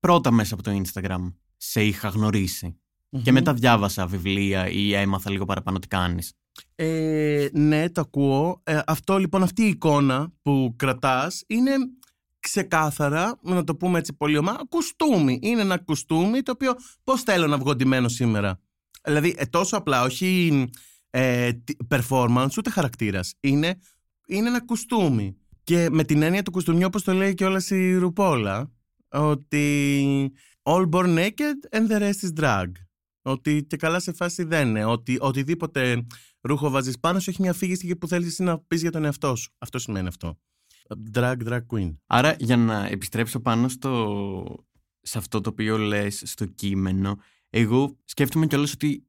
[0.00, 2.80] πρώτα μέσα από το Instagram σε είχα γνωρίσει.
[3.22, 6.32] Και μετά διάβασα βιβλία ή έμαθα λίγο παραπάνω τι κάνεις.
[6.74, 8.60] Ε, ναι, το ακούω.
[8.64, 11.72] Ε, αυτό λοιπόν, αυτή η εικόνα που κρατάς είναι
[12.40, 15.38] ξεκάθαρα, να το πούμε έτσι πολύ ομά, κουστούμι.
[15.42, 18.60] Είναι ένα κουστούμι το οποίο πώς θέλω να βγω ντυμένο σήμερα.
[19.04, 20.64] Δηλαδή, ε, τόσο απλά, όχι
[21.10, 23.34] ε, τι- performance, ούτε χαρακτήρας.
[23.40, 23.78] Είναι,
[24.28, 25.36] είναι ένα κουστούμι.
[25.64, 28.72] Και με την έννοια του κουστούμιου, όπως το λέει και όλα η Ρουπόλα,
[29.08, 32.70] ότι all born naked and the rest is drag.
[33.22, 34.84] Ότι και καλά σε φάση δεν είναι.
[34.84, 36.06] Ότι οτιδήποτε
[36.40, 39.36] ρούχο βάζεις πάνω σου έχει μια αφήγηση που θέλεις εσύ να πεις για τον εαυτό
[39.36, 39.52] σου.
[39.58, 40.38] Αυτό σημαίνει αυτό.
[41.12, 41.96] Drag, drag queen.
[42.06, 44.66] Άρα για να επιστρέψω πάνω στο,
[45.00, 47.18] σε αυτό το οποίο λες στο κείμενο,
[47.50, 49.06] εγώ σκέφτομαι κιόλας ότι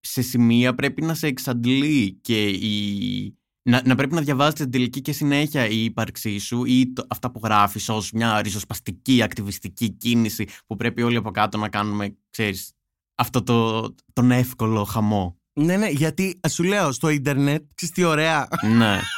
[0.00, 3.38] σε σημεία πρέπει να σε εξαντλεί και η...
[3.66, 7.30] Να, να πρέπει να διαβάζεις την τελική και συνέχεια η ύπαρξή σου ή το, αυτά
[7.30, 12.72] που γράφεις ως μια ριζοσπαστική ακτιβιστική κίνηση που πρέπει όλοι από κάτω να κάνουμε, ξέρεις,
[13.14, 15.38] αυτό το, τον εύκολο χαμό.
[15.52, 18.48] Ναι, ναι, γιατί σου λέω στο ίντερνετ, ξέρεις τι ωραία.
[18.76, 19.00] ναι.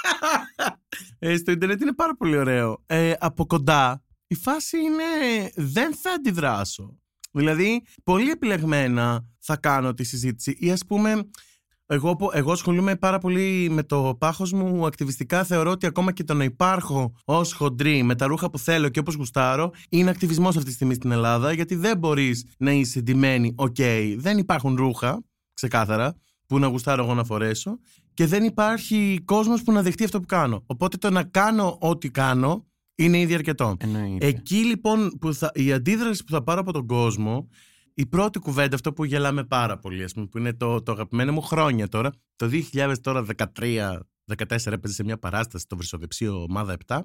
[1.19, 2.83] Ε, στο ίντερνετ είναι πάρα πολύ ωραίο.
[2.87, 5.05] Ε, από κοντά η φάση είναι
[5.55, 6.99] δεν θα αντιδράσω.
[7.33, 11.29] Δηλαδή, πολύ επιλεγμένα θα κάνω τη συζήτηση ή ας πούμε
[11.87, 14.87] εγώ, που- εγώ ασχολούμαι πάρα πολύ με το πάχος μου.
[14.87, 18.89] Ακτιβιστικά θεωρώ ότι ακόμα και το να υπάρχω ως χοντρή με τα ρούχα που θέλω
[18.89, 23.01] και όπως γουστάρω είναι ακτιβισμός αυτή τη στιγμή στην Ελλάδα γιατί δεν μπορείς να είσαι
[23.01, 23.77] ντυμένη οκ,
[24.17, 26.15] δεν υπάρχουν ρούχα ξεκάθαρα
[26.47, 27.79] που να γουστάρω εγώ να φορέσω
[28.15, 30.63] και δεν υπάρχει κόσμος που να δεχτεί αυτό που κάνω.
[30.67, 33.77] Οπότε το να κάνω ό,τι κάνω είναι ήδη αρκετό.
[33.79, 34.27] Εννοείται.
[34.27, 37.49] Εκεί λοιπόν που θα, η αντίδραση που θα πάρω από τον κόσμο,
[37.99, 41.33] η πρώτη κουβέντα, αυτό που γελάμε πάρα πολύ, ας πούμε, που είναι το, το αγαπημένο
[41.33, 43.99] μου χρόνια τώρα, το 2013
[44.35, 47.01] 14 έπαιζε σε μια παράσταση στο Βρυσοδεψίο ομάδα 7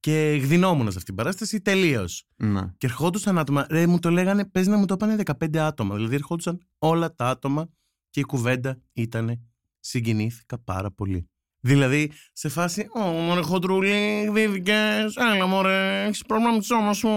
[0.00, 2.24] και γδινόμουν σε αυτήν την παράσταση τελείως.
[2.36, 2.72] Ναι.
[2.78, 5.94] Και ερχόντουσαν άτομα, ρε, μου το λέγανε, παίζει να μου το έπανε 15 άτομα.
[5.94, 7.68] Δηλαδή ερχόντουσαν όλα τα άτομα
[8.10, 9.40] και η κουβέντα ήταν
[9.80, 11.28] συγκινήθηκα πάρα πολύ.
[11.66, 17.08] Δηλαδή, σε φάση, Ω, μωρέ χοντρούλη, δίδικες, έλα μωρέ, έχεις πρόβλημα με το σώμα σου.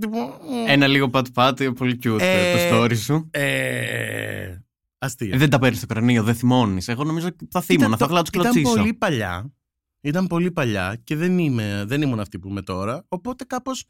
[0.00, 0.32] Τύπου, «Ω».
[0.66, 3.28] Ένα λίγο πατ-πατ, πολύ cute Ε, το story σου.
[3.32, 4.56] Ε,
[4.98, 5.36] αστεία.
[5.38, 6.88] Δεν τα παίρνεις στο κρανίο, δεν θυμώνεις.
[6.88, 8.76] Εγώ νομίζω ότι θα θύμωνα, Ήταν θα το- ήθελα να του Ήταν κλωτσίσω.
[8.80, 9.52] πολύ παλιά.
[10.00, 13.04] Ήταν πολύ παλιά και δεν, είμαι, δεν ήμουν αυτή που είμαι τώρα.
[13.08, 13.84] Οπότε κάπως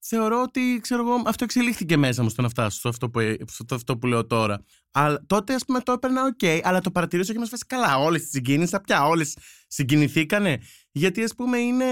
[0.00, 3.74] θεωρώ ότι ξέρω εγώ, αυτό εξελίχθηκε μέσα μου στο να φτάσω στο αυτό που, στο
[3.74, 4.64] αυτό που λέω τώρα.
[4.90, 7.98] Αλλά τότε, ας πούμε, το έπαιρνα οκ, αλλά το παρατηρούσα και με σφαίρε καλά.
[7.98, 9.36] Όλες τις συγκίνησα πια, όλες
[9.66, 10.60] συγκινηθήκανε.
[10.92, 11.84] Γιατί, ας πούμε, είναι.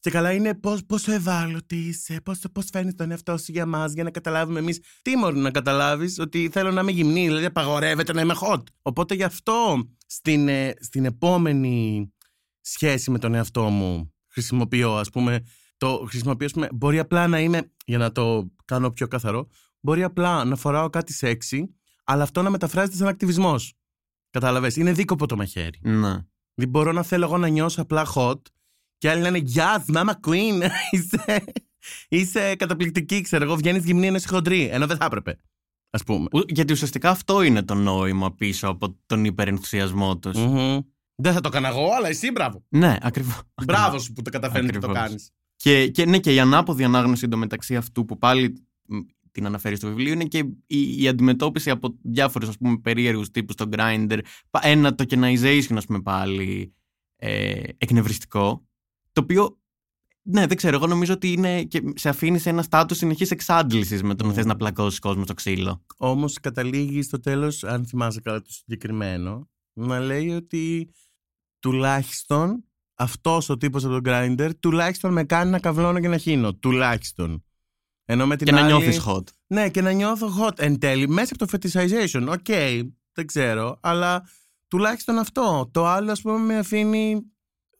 [0.00, 3.92] Και καλά είναι πώς, πόσο ευάλωτη είσαι, πώς, πώς φαίνεται τον εαυτό σου για μας,
[3.92, 4.80] για να καταλάβουμε εμείς.
[5.02, 8.62] Τι μπορεί να καταλάβεις, ότι θέλω να είμαι γυμνή, δηλαδή απαγορεύεται να είμαι hot.
[8.82, 12.08] Οπότε γι' αυτό στην, ε, στην επόμενη
[12.60, 15.42] σχέση με τον εαυτό μου χρησιμοποιώ, ας πούμε,
[15.78, 19.48] το χρησιμοποιώ, ας πούμε, μπορεί απλά να είμαι, για να το κάνω πιο καθαρό,
[19.80, 23.72] μπορεί απλά να φοράω κάτι σεξι, αλλά αυτό να μεταφράζεται σαν ακτιβισμός.
[24.30, 25.78] Κατάλαβες, είναι δίκοπο το μαχαίρι.
[25.82, 25.92] Ναι.
[26.54, 28.40] Δηλαδή μπορώ να θέλω εγώ να νιώσω απλά hot
[28.98, 31.44] και άλλοι να είναι Yes, Mama Queen, είσαι,
[32.08, 35.36] είσαι καταπληκτική, ξέρω εγώ, βγαίνεις γυμνή ενώ είσαι χοντρή, ενώ δεν θα έπρεπε,
[35.90, 36.26] ας πούμε.
[36.32, 40.36] Ου- Γιατί ουσιαστικά αυτό είναι το νόημα πίσω από τον υπερενθουσιασμό τους.
[40.36, 40.78] Μμμ.
[41.14, 42.64] Δεν θα το έκανα εγώ, αλλά εσύ μπράβο.
[42.68, 43.40] Ναι, ακριβώς.
[43.64, 45.30] Μπράβο σου που το καταφέρνεις και το Ακριβώς.
[45.62, 45.84] Κάνεις.
[45.84, 48.98] Και, και, ναι, και η ανάποδη ανάγνωση εντωμεταξύ αυτού που πάλι μ,
[49.30, 53.54] την αναφέρει στο βιβλίο είναι και η, η αντιμετώπιση από διάφορους ας πούμε περίεργους τύπους
[53.54, 54.18] στο Grindr.
[54.50, 56.74] Πα- Ένα tokenization ας πούμε πάλι
[57.16, 58.66] ε, εκνευριστικό.
[59.12, 59.58] Το οποίο,
[60.22, 64.02] ναι δεν ξέρω, εγώ νομίζω ότι είναι και σε αφήνει σε ένα στάτους συνεχής εξάντλησης
[64.02, 64.36] με το να Μμμ.
[64.36, 65.84] θες να πλακώσεις κόσμο στο ξύλο.
[65.96, 70.90] Όμως καταλήγει στο τέλος, αν θυμάσαι καλά το συγκεκριμένο, να λέει ότι
[71.58, 72.64] τουλάχιστον
[72.98, 76.54] αυτός ο τύπος από τον Grindr τουλάχιστον με κάνει να καυλώνω και να χύνω.
[76.54, 77.44] Τουλάχιστον.
[78.04, 78.66] Ενώ με την και να άλλη...
[78.66, 79.22] νιώθεις hot.
[79.46, 82.26] Ναι, και να νιώθω hot εν τέλει, μέσα από το fetishization.
[82.28, 82.46] Ok,
[83.12, 84.28] δεν ξέρω, αλλά
[84.68, 85.70] τουλάχιστον αυτό.
[85.72, 87.20] Το άλλο, ας πούμε, με αφήνει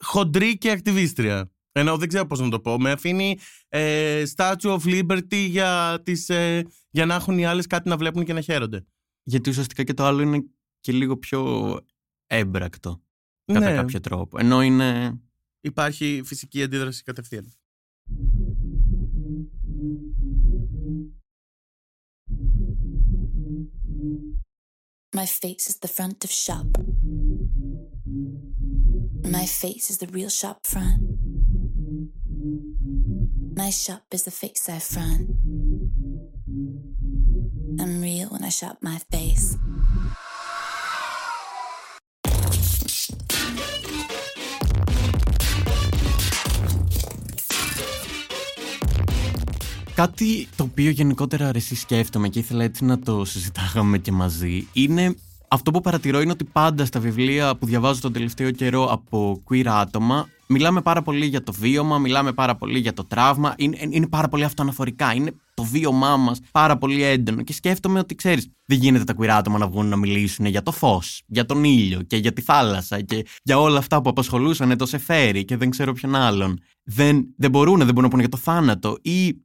[0.05, 1.53] χοντρή και ακτιβίστρια.
[1.73, 2.79] Ενώ δεν ξέρω πώς να το πω.
[2.79, 7.89] Με αφήνει ε, Statue of Liberty για, τις, ε, για να έχουν οι άλλες κάτι
[7.89, 8.87] να βλέπουν και να χαίρονται.
[9.23, 10.45] Γιατί ουσιαστικά και το άλλο είναι
[10.81, 11.81] και λίγο πιο
[12.27, 13.03] έμπρακτο
[13.53, 14.39] κατά ναι, κάποιο τρόπο.
[14.39, 15.21] Ενώ είναι
[15.61, 17.53] υπάρχει φυσική αντίδραση κατευθείαν.
[25.21, 26.69] My face is the front of shop.
[29.39, 31.01] My face is the real shop front.
[33.63, 35.25] My shop is the face I front.
[37.81, 39.57] I'm real when I shop my face.
[49.99, 55.15] Κάτι το οποίο γενικότερα αρέσει σκέφτομαι και ήθελα έτσι να το συζητάγαμε και μαζί είναι
[55.49, 59.67] αυτό που παρατηρώ είναι ότι πάντα στα βιβλία που διαβάζω τον τελευταίο καιρό από queer
[59.67, 63.55] άτομα Μιλάμε πάρα πολύ για το βίωμα, μιλάμε πάρα πολύ για το τραύμα.
[63.59, 65.15] Είναι, είναι πάρα πολύ αυτοαναφορικά.
[65.15, 67.43] Είναι το βίωμά μας πάρα πολύ έντονο.
[67.43, 70.73] Και σκέφτομαι ότι ξέρεις, δεν γίνεται τα queer άτομα να βγουν να μιλήσουν για το
[70.73, 74.87] φως, για τον ήλιο και για τη θάλασσα και για όλα αυτά που απασχολούσαν το
[74.87, 76.59] Σεφέρι και δεν ξέρω ποιον άλλον.
[76.85, 79.37] Δεν, δεν μπορούν, δεν μπορούν να πούνε για το θάνατο ή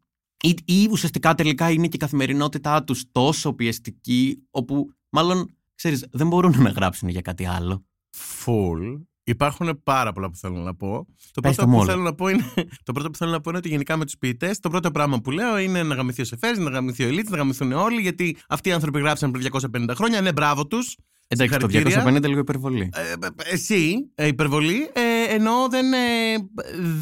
[0.44, 6.28] ή, ή ουσιαστικά τελικά είναι και η καθημερινότητά τους τόσο πιεστική όπου μάλλον, ξέρεις, δεν
[6.28, 7.86] μπορούν να γράψουν για κάτι άλλο.
[8.46, 9.02] Full.
[9.24, 11.08] Υπάρχουν πάρα πολλά που θέλω να πω.
[11.32, 11.92] Το Πες πρώτο, τα μου που όλα.
[11.92, 12.54] θέλω να πω είναι,
[12.86, 15.22] το πρώτο που θέλω να πω είναι ότι γενικά με τους ποιητές, το πρώτο πράγμα
[15.22, 18.38] που λέω είναι να γαμηθεί ο Σεφέρης, να γαμηθεί ο Ελίτ, να γαμηθούν όλοι, γιατί
[18.48, 20.22] αυτοί οι άνθρωποι γράψαν πριν 250 χρόνια.
[20.22, 20.98] Ναι, μπράβο τους.
[21.28, 22.90] Εντάξει, το 250 λίγο υπερβολή.
[22.94, 23.14] Ε,
[23.54, 25.98] εσύ, ε, υπερβολή, ε, ενώ δεν, ε,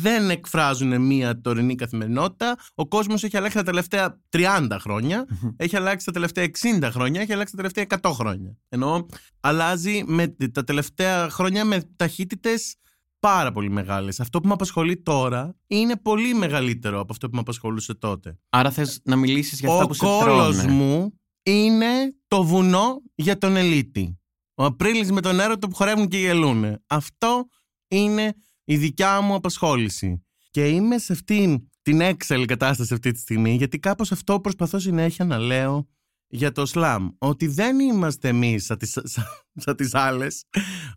[0.01, 2.55] δεν εκφράζουν μία τωρινή καθημερινότητα.
[2.75, 5.25] Ο κόσμος έχει αλλάξει τα τελευταία 30 χρόνια,
[5.57, 8.57] έχει αλλάξει τα τελευταία 60 χρόνια, έχει αλλάξει τα τελευταία 100 χρόνια.
[8.69, 9.05] Ενώ
[9.39, 12.75] αλλάζει με, τα τελευταία χρόνια με ταχύτητες
[13.19, 14.19] πάρα πολύ μεγάλες.
[14.19, 18.37] Αυτό που με απασχολεί τώρα είναι πολύ μεγαλύτερο από αυτό που με απασχολούσε τότε.
[18.49, 20.71] Άρα θες να μιλήσεις για αυτά Ο που σε κόλος τρώνε.
[20.71, 24.15] μου είναι το βουνό για τον ελίτη.
[24.55, 26.77] Ο Απρίλης με τον έρωτα που χορεύουν και γελούν.
[26.87, 27.45] Αυτό
[27.91, 30.25] είναι η δικιά μου απασχόληση.
[30.49, 35.25] Και είμαι σε αυτήν την έξαλλη κατάσταση αυτή τη στιγμή, γιατί κάπως αυτό προσπαθώ συνέχεια
[35.25, 35.87] να λέω
[36.27, 37.09] για το σλάμ.
[37.17, 39.75] Ότι δεν είμαστε εμείς σαν τις, άλλε.
[39.75, 40.43] τις άλλες.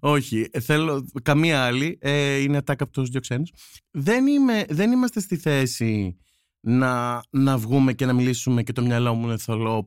[0.01, 1.99] Όχι, θέλω καμία άλλη.
[2.01, 3.53] Ε, είναι τα από τους δύο ξένους.
[3.91, 6.19] Δεν, είμαι, δεν είμαστε στη θέση
[6.61, 9.85] να, να βγούμε και να μιλήσουμε και το μυαλό μου είναι θολό,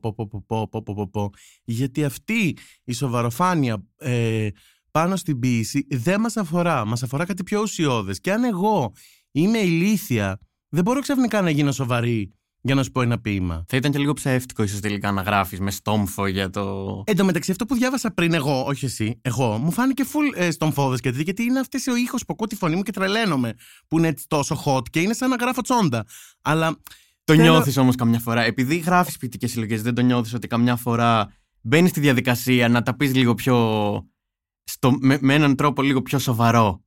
[1.10, 1.30] πω.
[1.64, 4.48] Γιατί αυτή η σοβαροφάνεια ε,
[4.90, 8.92] πάνω στην ποίηση δεν μας αφορά, μας αφορά κάτι πιο ουσιώδες και αν εγώ
[9.32, 13.64] είμαι ηλίθια δεν μπορώ ξαφνικά να γίνω σοβαρή για να σου πω ένα ποίημα.
[13.68, 17.02] Θα ήταν και λίγο ψεύτικο ίσως τελικά να γράφεις με στόμφο για το...
[17.06, 20.50] Εν τω μεταξύ, αυτό που διάβασα πριν εγώ, όχι εσύ, εγώ, μου φάνηκε full ε,
[20.50, 22.92] στον φόδε και τέτοια, γιατί είναι αυτό ο ήχο που ακούω τη φωνή μου και
[22.92, 23.54] τρελαίνομαι
[23.88, 26.04] που είναι έτσι τόσο hot και είναι σαν να γράφω τσόντα.
[26.42, 26.76] Αλλά
[27.24, 28.42] Το Θέλω- νιώθεις όμως καμιά φορά.
[28.42, 32.96] Επειδή γράφεις ποιητικές συλλογές, δεν το νιώθεις ότι καμιά φορά μπαίνεις στη διαδικασία να τα
[32.96, 33.56] πεις λίγο πιο...
[34.68, 36.84] Στο, με, με έναν τρόπο λίγο πιο σοβαρό.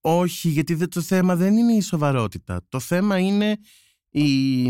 [0.00, 2.66] όχι, γιατί δεν, το θέμα δεν είναι η σοβαρότητα.
[2.68, 3.58] Το θέμα είναι
[4.10, 4.64] η,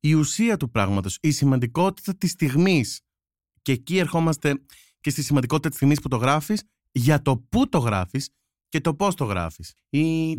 [0.00, 3.00] η ουσία του πράγματος, η σημαντικότητα της στιγμής.
[3.62, 4.62] Και εκεί ερχόμαστε
[5.00, 8.28] και στη σημαντικότητα της στιγμής που το γράφεις, για το πού το γράφεις
[8.68, 9.74] και το πώς το γράφεις.
[9.88, 10.38] Ή το-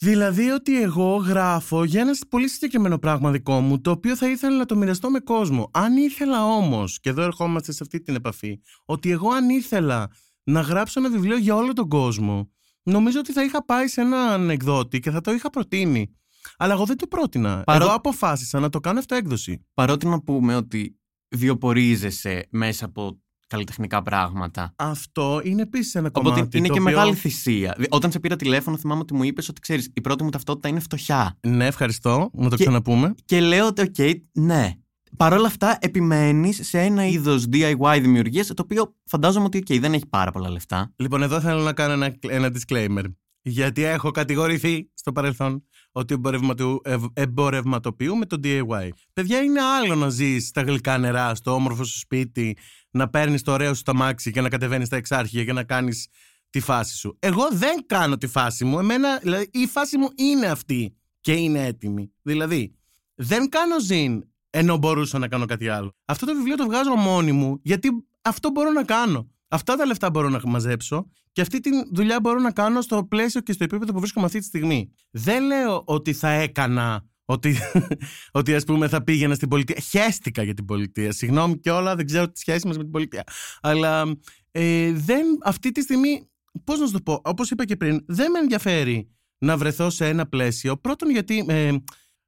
[0.00, 4.28] Δηλαδή, Δηλαδή ότι εγώ γράφω για ένα πολύ συγκεκριμένο πράγμα δικό μου, το οποίο θα
[4.30, 5.70] ήθελα να το μοιραστώ με κόσμο.
[5.72, 10.10] Αν ήθελα όμως, και εδώ ερχόμαστε σε αυτή την επαφή, ότι εγώ αν ήθελα
[10.44, 12.50] να γράψω ένα βιβλίο για όλο τον κόσμο,
[12.82, 16.16] νομίζω ότι θα είχα πάει σε έναν εκδότη και θα το είχα προτείνει.
[16.56, 17.62] Αλλά εγώ δεν το πρότεινα.
[17.66, 19.66] Παρό- Εγώ αποφάσισα να το κάνω αυτό έκδοση.
[19.74, 20.98] παρότι να πούμε ότι
[21.36, 24.72] βιοπορίζεσαι μέσα από καλλιτεχνικά πράγματα.
[24.76, 26.58] Αυτό είναι επίσης ένα Οπότε κομμάτι.
[26.58, 27.74] είναι το και οποίο- μεγάλη θυσία.
[27.78, 30.68] Δη- Όταν σε πήρα τηλέφωνο, θυμάμαι ότι μου είπες ότι ξέρεις, η πρώτη μου ταυτότητα
[30.68, 31.38] είναι φτωχιά.
[31.46, 32.30] Ναι, ευχαριστώ.
[32.32, 33.14] Να το Και- ξαναπούμε.
[33.24, 34.72] Και λέω ότι, οκ, ναι.
[35.16, 39.92] Παρ' όλα αυτά, επιμένεις σε ένα είδος DIY δημιουργίας, το οποίο φαντάζομαι ότι, οκ, δεν
[39.92, 40.92] έχει πάρα πολλά λεφτά.
[40.96, 43.04] Λοιπόν, εδώ θέλω να κάνω ένα, ένα disclaimer.
[43.42, 45.64] Γιατί έχω κατηγορηθεί στο παρελθόν
[45.98, 48.88] ότι εμπορευματου- ευ- εμπορευματοποιούμε το DIY.
[49.12, 52.56] Παιδιά, είναι άλλο να ζεις στα γλυκά νερά, στο όμορφο σου σπίτι,
[52.90, 56.06] να παίρνεις το ωραίο σου το αμάξι και να κατεβαίνεις στα εξάρχεια και να κάνεις
[56.50, 57.16] τη φάση σου.
[57.18, 58.78] Εγώ δεν κάνω τη φάση μου.
[58.78, 62.12] Εμένα, δηλαδή, η φάση μου είναι αυτή και είναι έτοιμη.
[62.22, 62.74] Δηλαδή,
[63.14, 65.94] δεν κάνω ζήν ενώ μπορούσα να κάνω κάτι άλλο.
[66.04, 67.88] Αυτό το βιβλίο το βγάζω μόνη μου γιατί
[68.22, 69.30] αυτό μπορώ να κάνω.
[69.48, 71.06] Αυτά τα λεφτά μπορώ να μαζέψω
[71.38, 74.38] και αυτή τη δουλειά μπορώ να κάνω στο πλαίσιο και στο επίπεδο που βρίσκομαι αυτή
[74.38, 74.92] τη στιγμή.
[75.10, 77.56] Δεν λέω ότι θα έκανα, ότι,
[78.38, 79.76] ότι ας πούμε θα πήγαινα στην πολιτεία.
[79.80, 81.12] Χαίστηκα για την πολιτεία.
[81.12, 83.24] Συγγνώμη και όλα, δεν ξέρω τη σχέση μας με την πολιτεία.
[83.60, 84.16] Αλλά
[84.50, 86.30] ε, δεν, αυτή τη στιγμή,
[86.64, 90.08] πώς να σου το πω, όπως είπα και πριν, δεν με ενδιαφέρει να βρεθώ σε
[90.08, 90.76] ένα πλαίσιο.
[90.76, 91.74] Πρώτον γιατί, ε,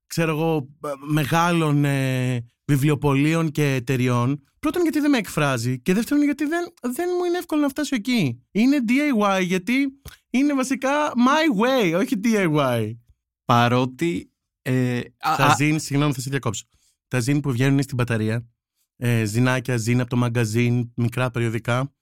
[0.06, 4.42] ξέρω εγώ, ε, μεγάλων ε, βιβλιοπολίων και εταιριών.
[4.58, 7.94] Πρώτον γιατί δεν με εκφράζει και δεύτερον γιατί δεν, δεν μου είναι εύκολο να φτάσω
[7.94, 8.42] εκεί.
[8.50, 12.92] Είναι DIY γιατί είναι βασικά my way, όχι DIY.
[13.44, 14.32] Παρότι.
[14.62, 16.64] Ε, α, Τα α, ζήν, συγγνώμη θα σε διακόψω.
[17.08, 18.48] Τα ζήν που βγαίνουν στην μπαταρία,
[18.96, 21.94] ε, ζινάκια, ζήν από το μαγκαζίν, μικρά περιοδικά.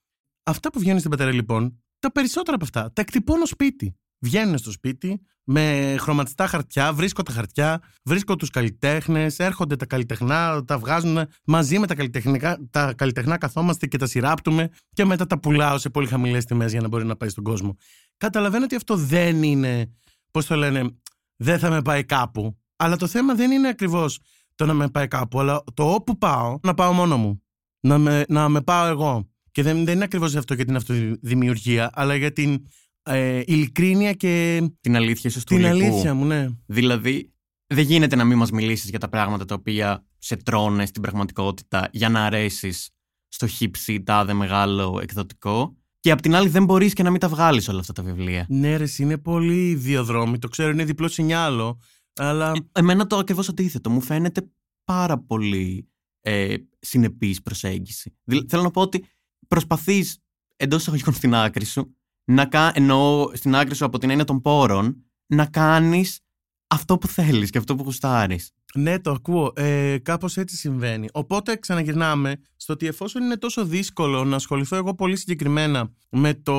[0.43, 3.95] Αυτά που βγαίνουν στην μπαταρία λοιπόν, τα περισσότερα από αυτά τα εκτυπώνω σπίτι.
[4.19, 10.63] Βγαίνουν στο σπίτι με χρωματιστά χαρτιά, βρίσκω τα χαρτιά, βρίσκω τους καλλιτέχνες, έρχονται τα καλλιτεχνά,
[10.65, 15.39] τα βγάζουν μαζί με τα καλλιτεχνικά, τα καλλιτεχνά καθόμαστε και τα σειράπτουμε και μετά τα
[15.39, 17.75] πουλάω σε πολύ χαμηλές τιμές για να μπορεί να πάει στον κόσμο.
[18.17, 19.93] Καταλαβαίνω ότι αυτό δεν είναι,
[20.31, 20.97] πώς το λένε,
[21.35, 22.57] δεν θα με πάει κάπου.
[22.75, 24.19] Αλλά το θέμα δεν είναι ακριβώς
[24.55, 27.41] το να με πάει κάπου, αλλά το όπου πάω, να πάω μόνο μου.
[27.79, 29.29] Να με, να με πάω εγώ.
[29.51, 32.65] Και δεν, δεν είναι ακριβώς αυτό για την αυτοδημιουργία, αλλά για την
[33.09, 35.85] ε, ειλικρίνεια και Την αλήθεια ίσως του την υλικού.
[35.91, 36.47] αλήθεια μου, ναι.
[36.65, 37.33] Δηλαδή,
[37.67, 41.89] δεν γίνεται να μην μας μιλήσεις για τα πράγματα τα οποία σε τρώνε στην πραγματικότητα
[41.91, 42.89] για να αρέσεις
[43.27, 45.73] στο χύψη τάδε μεγάλο εκδοτικό.
[45.99, 48.45] Και απ' την άλλη δεν μπορείς και να μην τα βγάλεις όλα αυτά τα βιβλία.
[48.49, 50.37] Ναι, ρε, εσύ, είναι πολύ διοδρόμοι.
[50.39, 51.79] Το ξέρω, είναι διπλό σινιάλο.
[52.15, 52.53] Αλλά.
[52.71, 53.89] Εμένα το ακριβώς αντίθετο.
[53.89, 54.51] Μου φαίνεται
[54.83, 55.89] πάρα πολύ
[56.21, 58.17] ε, συνεπής προσέγγιση.
[58.23, 59.05] Δηλαδή, θέλω να πω ότι
[59.47, 60.17] προσπαθείς
[60.55, 61.95] εντός εισαγωγικών στην άκρη σου,
[62.29, 62.71] να κα...
[62.75, 66.19] εννοώ στην άκρη σου από την έννοια των πόρων, να κάνεις
[66.67, 68.51] αυτό που θέλεις και αυτό που γουστάρεις.
[68.75, 69.51] Ναι, το ακούω.
[69.55, 71.07] Ε, Κάπως έτσι συμβαίνει.
[71.11, 76.55] Οπότε ξαναγυρνάμε στο ότι εφόσον είναι τόσο δύσκολο να ασχοληθώ εγώ πολύ συγκεκριμένα με το,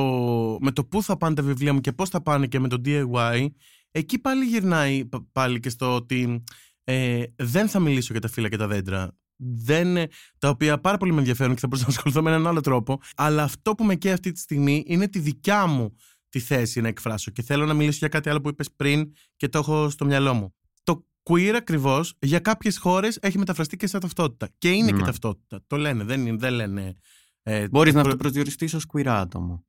[0.61, 2.81] με το πού θα πάνε τα βιβλία μου και πώς θα πάνε και με το
[2.85, 3.47] DIY,
[3.91, 6.43] εκεί πάλι γυρνάει π- πάλι και στο ότι
[6.83, 9.15] ε, δεν θα μιλήσω για τα φύλλα και τα δέντρα.
[9.43, 10.07] Δεν, ε,
[10.39, 12.99] τα οποία πάρα πολύ με ενδιαφέρουν και θα μπορούσα να ασχοληθώ με έναν άλλο τρόπο.
[13.15, 15.95] Αλλά αυτό που με καίει αυτή τη στιγμή είναι τη δικιά μου
[16.29, 17.31] τη θέση να εκφράσω.
[17.31, 20.33] Και θέλω να μιλήσω για κάτι άλλο που είπες πριν και το έχω στο μυαλό
[20.33, 20.53] μου.
[20.83, 24.49] Το queer ακριβώς για κάποιες χώρες έχει μεταφραστεί και σαν ταυτότητα.
[24.57, 25.03] Και είναι και Ναι.
[25.05, 25.63] ταυτότητα.
[25.67, 26.95] Το λένε, δεν, είναι- δεν λένε.
[27.43, 29.65] Ε, Μπορείς να προ- το προσδιοριστείς ως queer άτομο.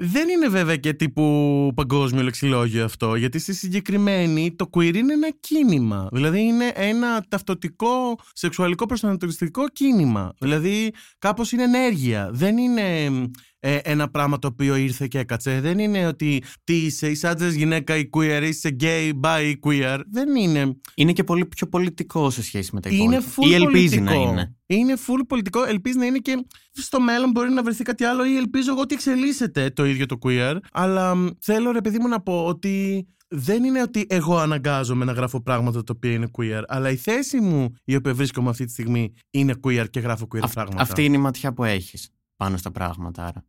[0.00, 5.30] Δεν είναι βέβαια και τύπου παγκόσμιο λεξιλόγιο αυτό, γιατί στη συγκεκριμένη το queer είναι ένα
[5.40, 6.08] κίνημα.
[6.12, 10.32] Δηλαδή είναι ένα ταυτοτικό σεξουαλικό προσανατολιστικό κίνημα.
[10.38, 12.28] Δηλαδή κάπως είναι ενέργεια.
[12.32, 13.10] Δεν είναι
[13.60, 15.60] ε, ένα πράγμα το οποίο ήρθε και έκατσε.
[15.60, 20.00] Δεν είναι ότι τι είσαι, είσαι άντρας, γυναίκα ή queer, είσαι gay, bi ή queer.
[20.10, 20.76] Δεν είναι.
[20.94, 23.24] Είναι και πολύ πιο πολιτικό σε σχέση με τα Είναι υπόλοιπα.
[23.36, 24.24] full Ή ελπίζει πολιτικό.
[24.24, 24.56] να είναι.
[24.66, 25.64] Είναι full πολιτικό.
[25.64, 28.94] Ελπίζει να είναι και στο μέλλον μπορεί να βρεθεί κάτι άλλο ή ελπίζω εγώ ότι
[28.94, 30.56] εξελίσσεται το ίδιο το queer.
[30.72, 35.12] Αλλά μ, θέλω ρε παιδί μου να πω ότι δεν είναι ότι εγώ αναγκάζομαι να
[35.12, 38.70] γράφω πράγματα τα οποία είναι queer, αλλά η θέση μου η οποία βρίσκομαι αυτή τη
[38.72, 40.82] στιγμή είναι queer και γράφω queer Αυ- πράγματα.
[40.82, 42.08] αυτή είναι η ματιά που έχεις
[42.38, 43.24] πάνω στα πράγματα.
[43.26, 43.44] Άρα.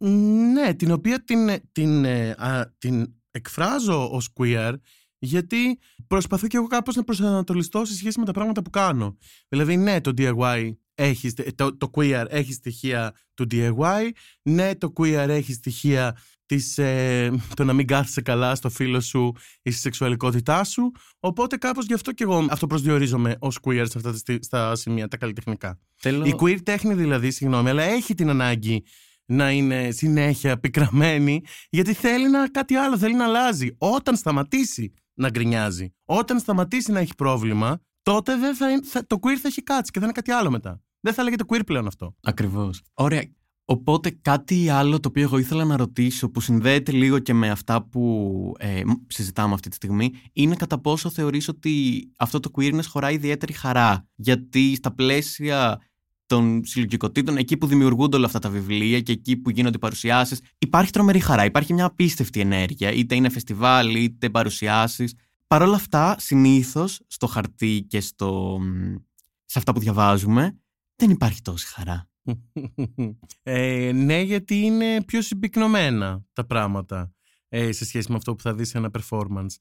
[0.54, 4.74] Ναι, την οποία την, την, ε, α, την εκφράζω ως queer
[5.20, 9.18] γιατί προσπαθώ και εγώ κάπως να προσανατολιστώ σε σχέση με τα πράγματα που κάνω.
[9.48, 14.10] Δηλαδή ναι, το DIY έχει, στε- το, το queer έχει στοιχεία του DIY,
[14.42, 16.18] ναι, το queer έχει στοιχεία
[16.50, 21.58] της, ε, το να μην κάθεσαι καλά στο φίλο σου ή στη σεξουαλικότητά σου, οπότε
[21.58, 25.08] κάπως γι' αυτό και εγώ αυτό προσδιορίζομαι ως queer σε αυτά τα, στι- στα σημεία,
[25.08, 25.80] τα καλλιτεχνικά.
[25.96, 26.26] Θέλω...
[26.26, 28.84] Η queer τέχνη δηλαδή, συγγνώμη, αλλά έχει την ανάγκη
[29.26, 33.76] να είναι συνέχεια πικραμένη, γιατί θέλει να κάτι άλλο, θέλει να αλλάζει.
[33.78, 39.18] Όταν σταματήσει να γκρινιάζει, όταν σταματήσει να έχει πρόβλημα, τότε δεν θα, είναι- θα- το
[39.22, 40.82] queer θα έχει κάτσει και θα είναι κάτι άλλο μετά.
[41.00, 42.16] Δεν θα λέγεται queer πλέον αυτό.
[42.24, 42.82] Ακριβώς.
[42.94, 43.24] Ωραία.
[43.72, 47.84] Οπότε κάτι άλλο το οποίο εγώ ήθελα να ρωτήσω που συνδέεται λίγο και με αυτά
[47.84, 52.86] που ε, μ- συζητάμε αυτή τη στιγμή είναι κατά πόσο θεωρείς ότι αυτό το queerness
[52.88, 55.82] χωράει ιδιαίτερη χαρά; Γιατί στα πλαίσια
[56.26, 60.42] των συλλογικοτήτων, εκεί που δημιουργούνται όλα αυτά τα βιβλία και εκεί που γίνονται οι παρουσιάσεις,
[60.58, 65.14] υπάρχει τρομερή χαρά, υπάρχει μια απίστευτη ενέργεια, είτε είναι φεστιβάλ, είτε παρουσιάσεις.
[65.48, 68.96] Παρ' όλα αυτά, συνήθως στο χαρτί και στο, μ,
[69.46, 70.60] σε αυτά που διαβάζουμε,
[70.96, 72.09] δεν υπάρχει τόση χαρά.
[73.44, 77.14] Ε, ναι, γιατί είναι πιο συμπυκνωμένα τα πράγματα
[77.50, 79.56] ε, σε σχέση με αυτό που θα δεις σε ένα performance.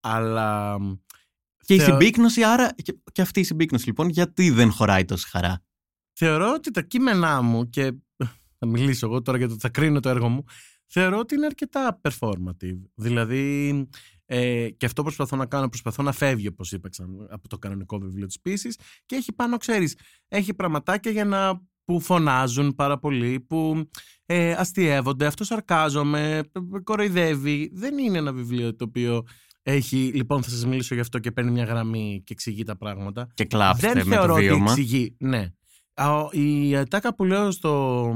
[0.00, 0.76] Αλλά
[1.66, 2.72] Και η Θεω- συμπίκνωση, άρα.
[2.74, 5.62] Και, και αυτή η συμπίκνωση, λοιπόν, γιατί δεν χωράει τόση χαρά;
[6.12, 7.92] θεωρώ ότι τα κείμενά μου και
[8.58, 10.44] θα μιλήσω εγώ τώρα για το ότι θα κρίνω το έργο μου
[10.86, 13.86] θεωρώ ότι είναι αρκετά performative δηλαδή
[14.24, 17.98] ε, και αυτό προσπαθώ να κάνω προσπαθώ να φεύγει όπως είπα ξανά, από το κανονικό
[17.98, 19.98] βιβλίο της πίσης και έχει πάνω ξέρεις
[20.28, 23.88] έχει πραγματάκια για να που φωνάζουν πάρα πολύ, που
[24.26, 27.70] ε, αστειεύονται, αυτός σαρκάζομαι, ε, κοροϊδεύει.
[27.74, 29.22] Δεν είναι ένα βιβλίο το οποίο
[29.62, 33.26] έχει, λοιπόν θα σας μιλήσω γι' αυτό και παίρνει μια γραμμή και εξηγεί τα πράγματα.
[33.34, 34.70] Και κλάψτε Δεν με θεωρώ το ότι βίωμα.
[34.70, 35.16] εξηγεί.
[35.18, 35.46] Ναι.
[35.94, 38.12] Α, Η ατάκα που λέω στο,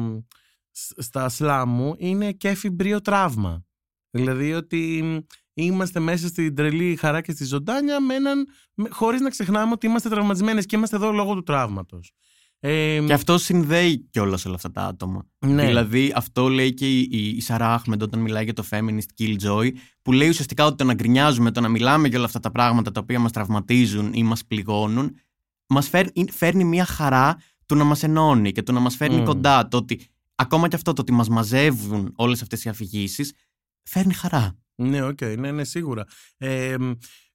[0.71, 3.65] σ- στα σλά μου είναι κέφι μπρίο τραύμα.
[4.11, 5.03] Δηλαδή ότι
[5.55, 9.87] είμαστε μέσα στην τρελή χαρά και στη ζωντάνια με έναν, με, χωρίς να ξεχνάμε ότι
[9.87, 12.13] είμαστε τραυματισμένες και είμαστε εδώ λόγω του τραύματος.
[12.63, 15.27] Ε, Και αυτό συνδέει κιόλας όλα αυτά τα άτομα.
[15.39, 15.67] ναι.
[15.67, 19.71] Δηλαδή, αυτό λέει και η, η, η Σαρά Αχμεντ όταν μιλάει για το feminist killjoy,
[20.03, 22.91] που λέει ουσιαστικά ότι το να γκρινιάζουμε, το να μιλάμε για όλα αυτά τα πράγματα
[22.91, 25.17] τα οποία μας τραυματίζουν ή μας πληγώνουν,
[25.67, 29.25] μας φέρνει, φέρνει μια χαρά του να μας ενώνει και του να μας φέρνει Μμμ.
[29.25, 29.69] κοντά.
[29.69, 30.01] Το ότι,
[30.35, 33.33] ακόμα και αυτό το ότι μας μαζεύουν όλες αυτές οι αφηγήσεις,
[33.83, 34.59] φέρνει χαρά.
[34.75, 36.05] Ναι, οκ, ναι, ναι, σίγουρα.
[36.37, 36.91] Ε, μ,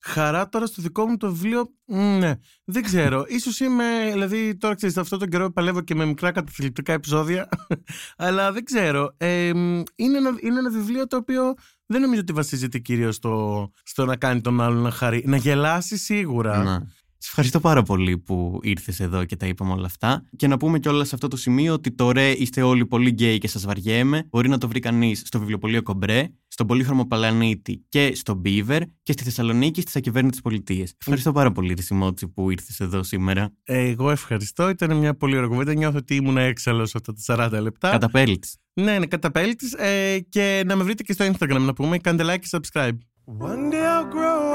[0.06, 2.34] χαρά τώρα στο δικό μου το βιβλίο, μ, ναι,
[2.64, 3.26] δεν ξέρω.
[3.28, 7.50] Ίσως είμαι, δηλαδή τώρα ξέρεις, αυτό τον καιρό παλεύω και με μικρά καταθλιπτικά επεισόδια,
[8.26, 9.14] αλλά δεν ξέρω.
[9.18, 11.54] Ε, μ, είναι, ένα, είναι ένα βιβλίο το οποίο
[11.86, 15.24] δεν νομίζω ότι βασίζεται κυρίως στο, στο να κάνει τον άλλον να χαρεί.
[15.28, 16.64] Να γελάσει σίγουρα.
[16.64, 16.78] Ναι.
[17.26, 20.26] Σε ευχαριστώ πάρα πολύ που ήρθες εδώ και τα είπαμε όλα αυτά.
[20.36, 23.38] Και να πούμε κιόλας σε αυτό το σημείο ότι το ρε είστε όλοι πολύ γκέι
[23.38, 24.28] και σας βαριέμαι.
[24.30, 29.12] Μπορεί να το βρει κανείς στο βιβλιοπωλείο Κομπραί, στον Πολύχρωμο Πλανήτη και στο Beaver και
[29.12, 30.94] στη Θεσσαλονίκη στις Ακυβέρνητες Πολιτείες.
[31.00, 33.54] Ευχαριστώ πάρα πολύ, Ρησιμότση, που ήρθες εδώ σήμερα.
[33.64, 34.70] Εγώ ευχαριστώ.
[34.70, 35.74] Ήταν μια πολύ ωραία κουβέντα.
[35.74, 37.90] Νιώθω ότι ήμουν έξαλλος αυτά τα 40 λεπτά.
[37.90, 38.58] Καταπέλτης.
[38.74, 39.74] Ναι, ναι, καταπέλτης.
[39.74, 41.98] Ε, και να με βρείτε και στο Instagram να πούμε.
[41.98, 42.98] Κάντε like και subscribe.
[43.26, 44.55] One day I'll grow up.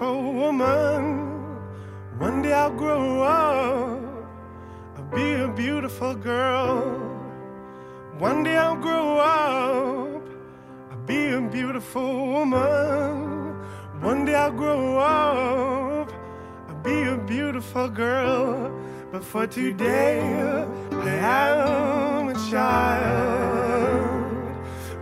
[0.00, 1.28] beautiful woman.
[2.18, 4.00] One day I'll grow up.
[4.96, 6.98] I'll be a beautiful girl.
[8.18, 10.22] One day I'll grow up.
[10.90, 13.54] I'll be a beautiful woman.
[14.00, 16.10] One day I'll grow up.
[16.68, 18.72] I'll be a beautiful girl.
[19.12, 20.20] But for today,
[20.92, 21.18] I
[22.16, 24.30] am a child.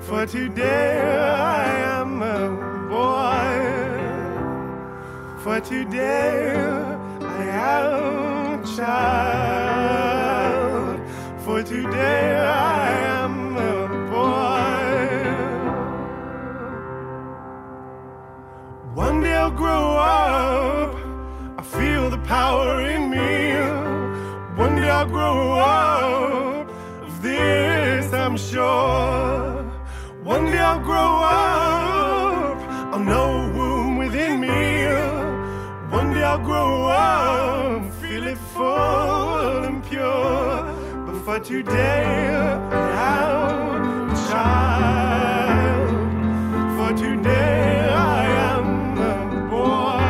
[0.01, 1.88] For today I
[5.49, 6.53] For today
[7.22, 10.20] I am a child.
[11.42, 15.07] For today I am a boy.
[18.92, 20.94] One day I'll grow up.
[21.57, 23.55] I feel the power in me.
[24.55, 26.68] One day I'll grow up.
[27.07, 29.64] Of this I'm sure.
[30.22, 32.59] One day I'll grow up.
[32.92, 33.47] I'll know
[36.31, 37.91] I'll grow up.
[38.03, 40.74] Feel it full and pure.
[41.07, 45.89] But for today, I'm a child.
[46.76, 48.66] For today, I am
[49.11, 49.14] a
[49.55, 50.05] boy.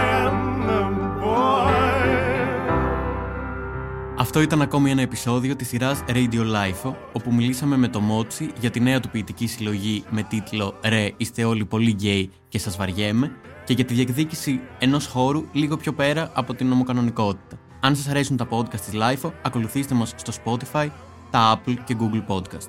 [4.30, 8.70] Αυτό ήταν ακόμη ένα επεισόδιο της σειράς Radio Life, όπου μιλήσαμε με το Μότσι για
[8.70, 13.32] τη νέα του ποιητική συλλογή με τίτλο «Ρε, είστε όλοι πολύ γκέι και σας βαριέμαι»
[13.64, 17.58] και για τη διεκδίκηση ενός χώρου λίγο πιο πέρα από την ομοκανονικότητα.
[17.80, 20.88] Αν σας αρέσουν τα podcast της LiFO, ακολουθήστε μας στο Spotify,
[21.30, 22.68] τα Apple και Google Podcast.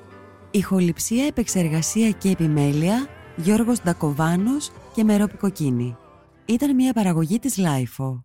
[0.50, 5.96] Ηχοληψία, επεξεργασία και επιμέλεια Γιώργος Ντακοβάνος και Μερόπη Κοκκίνη.
[6.44, 8.24] Ήταν μια παραγωγή της LiFO.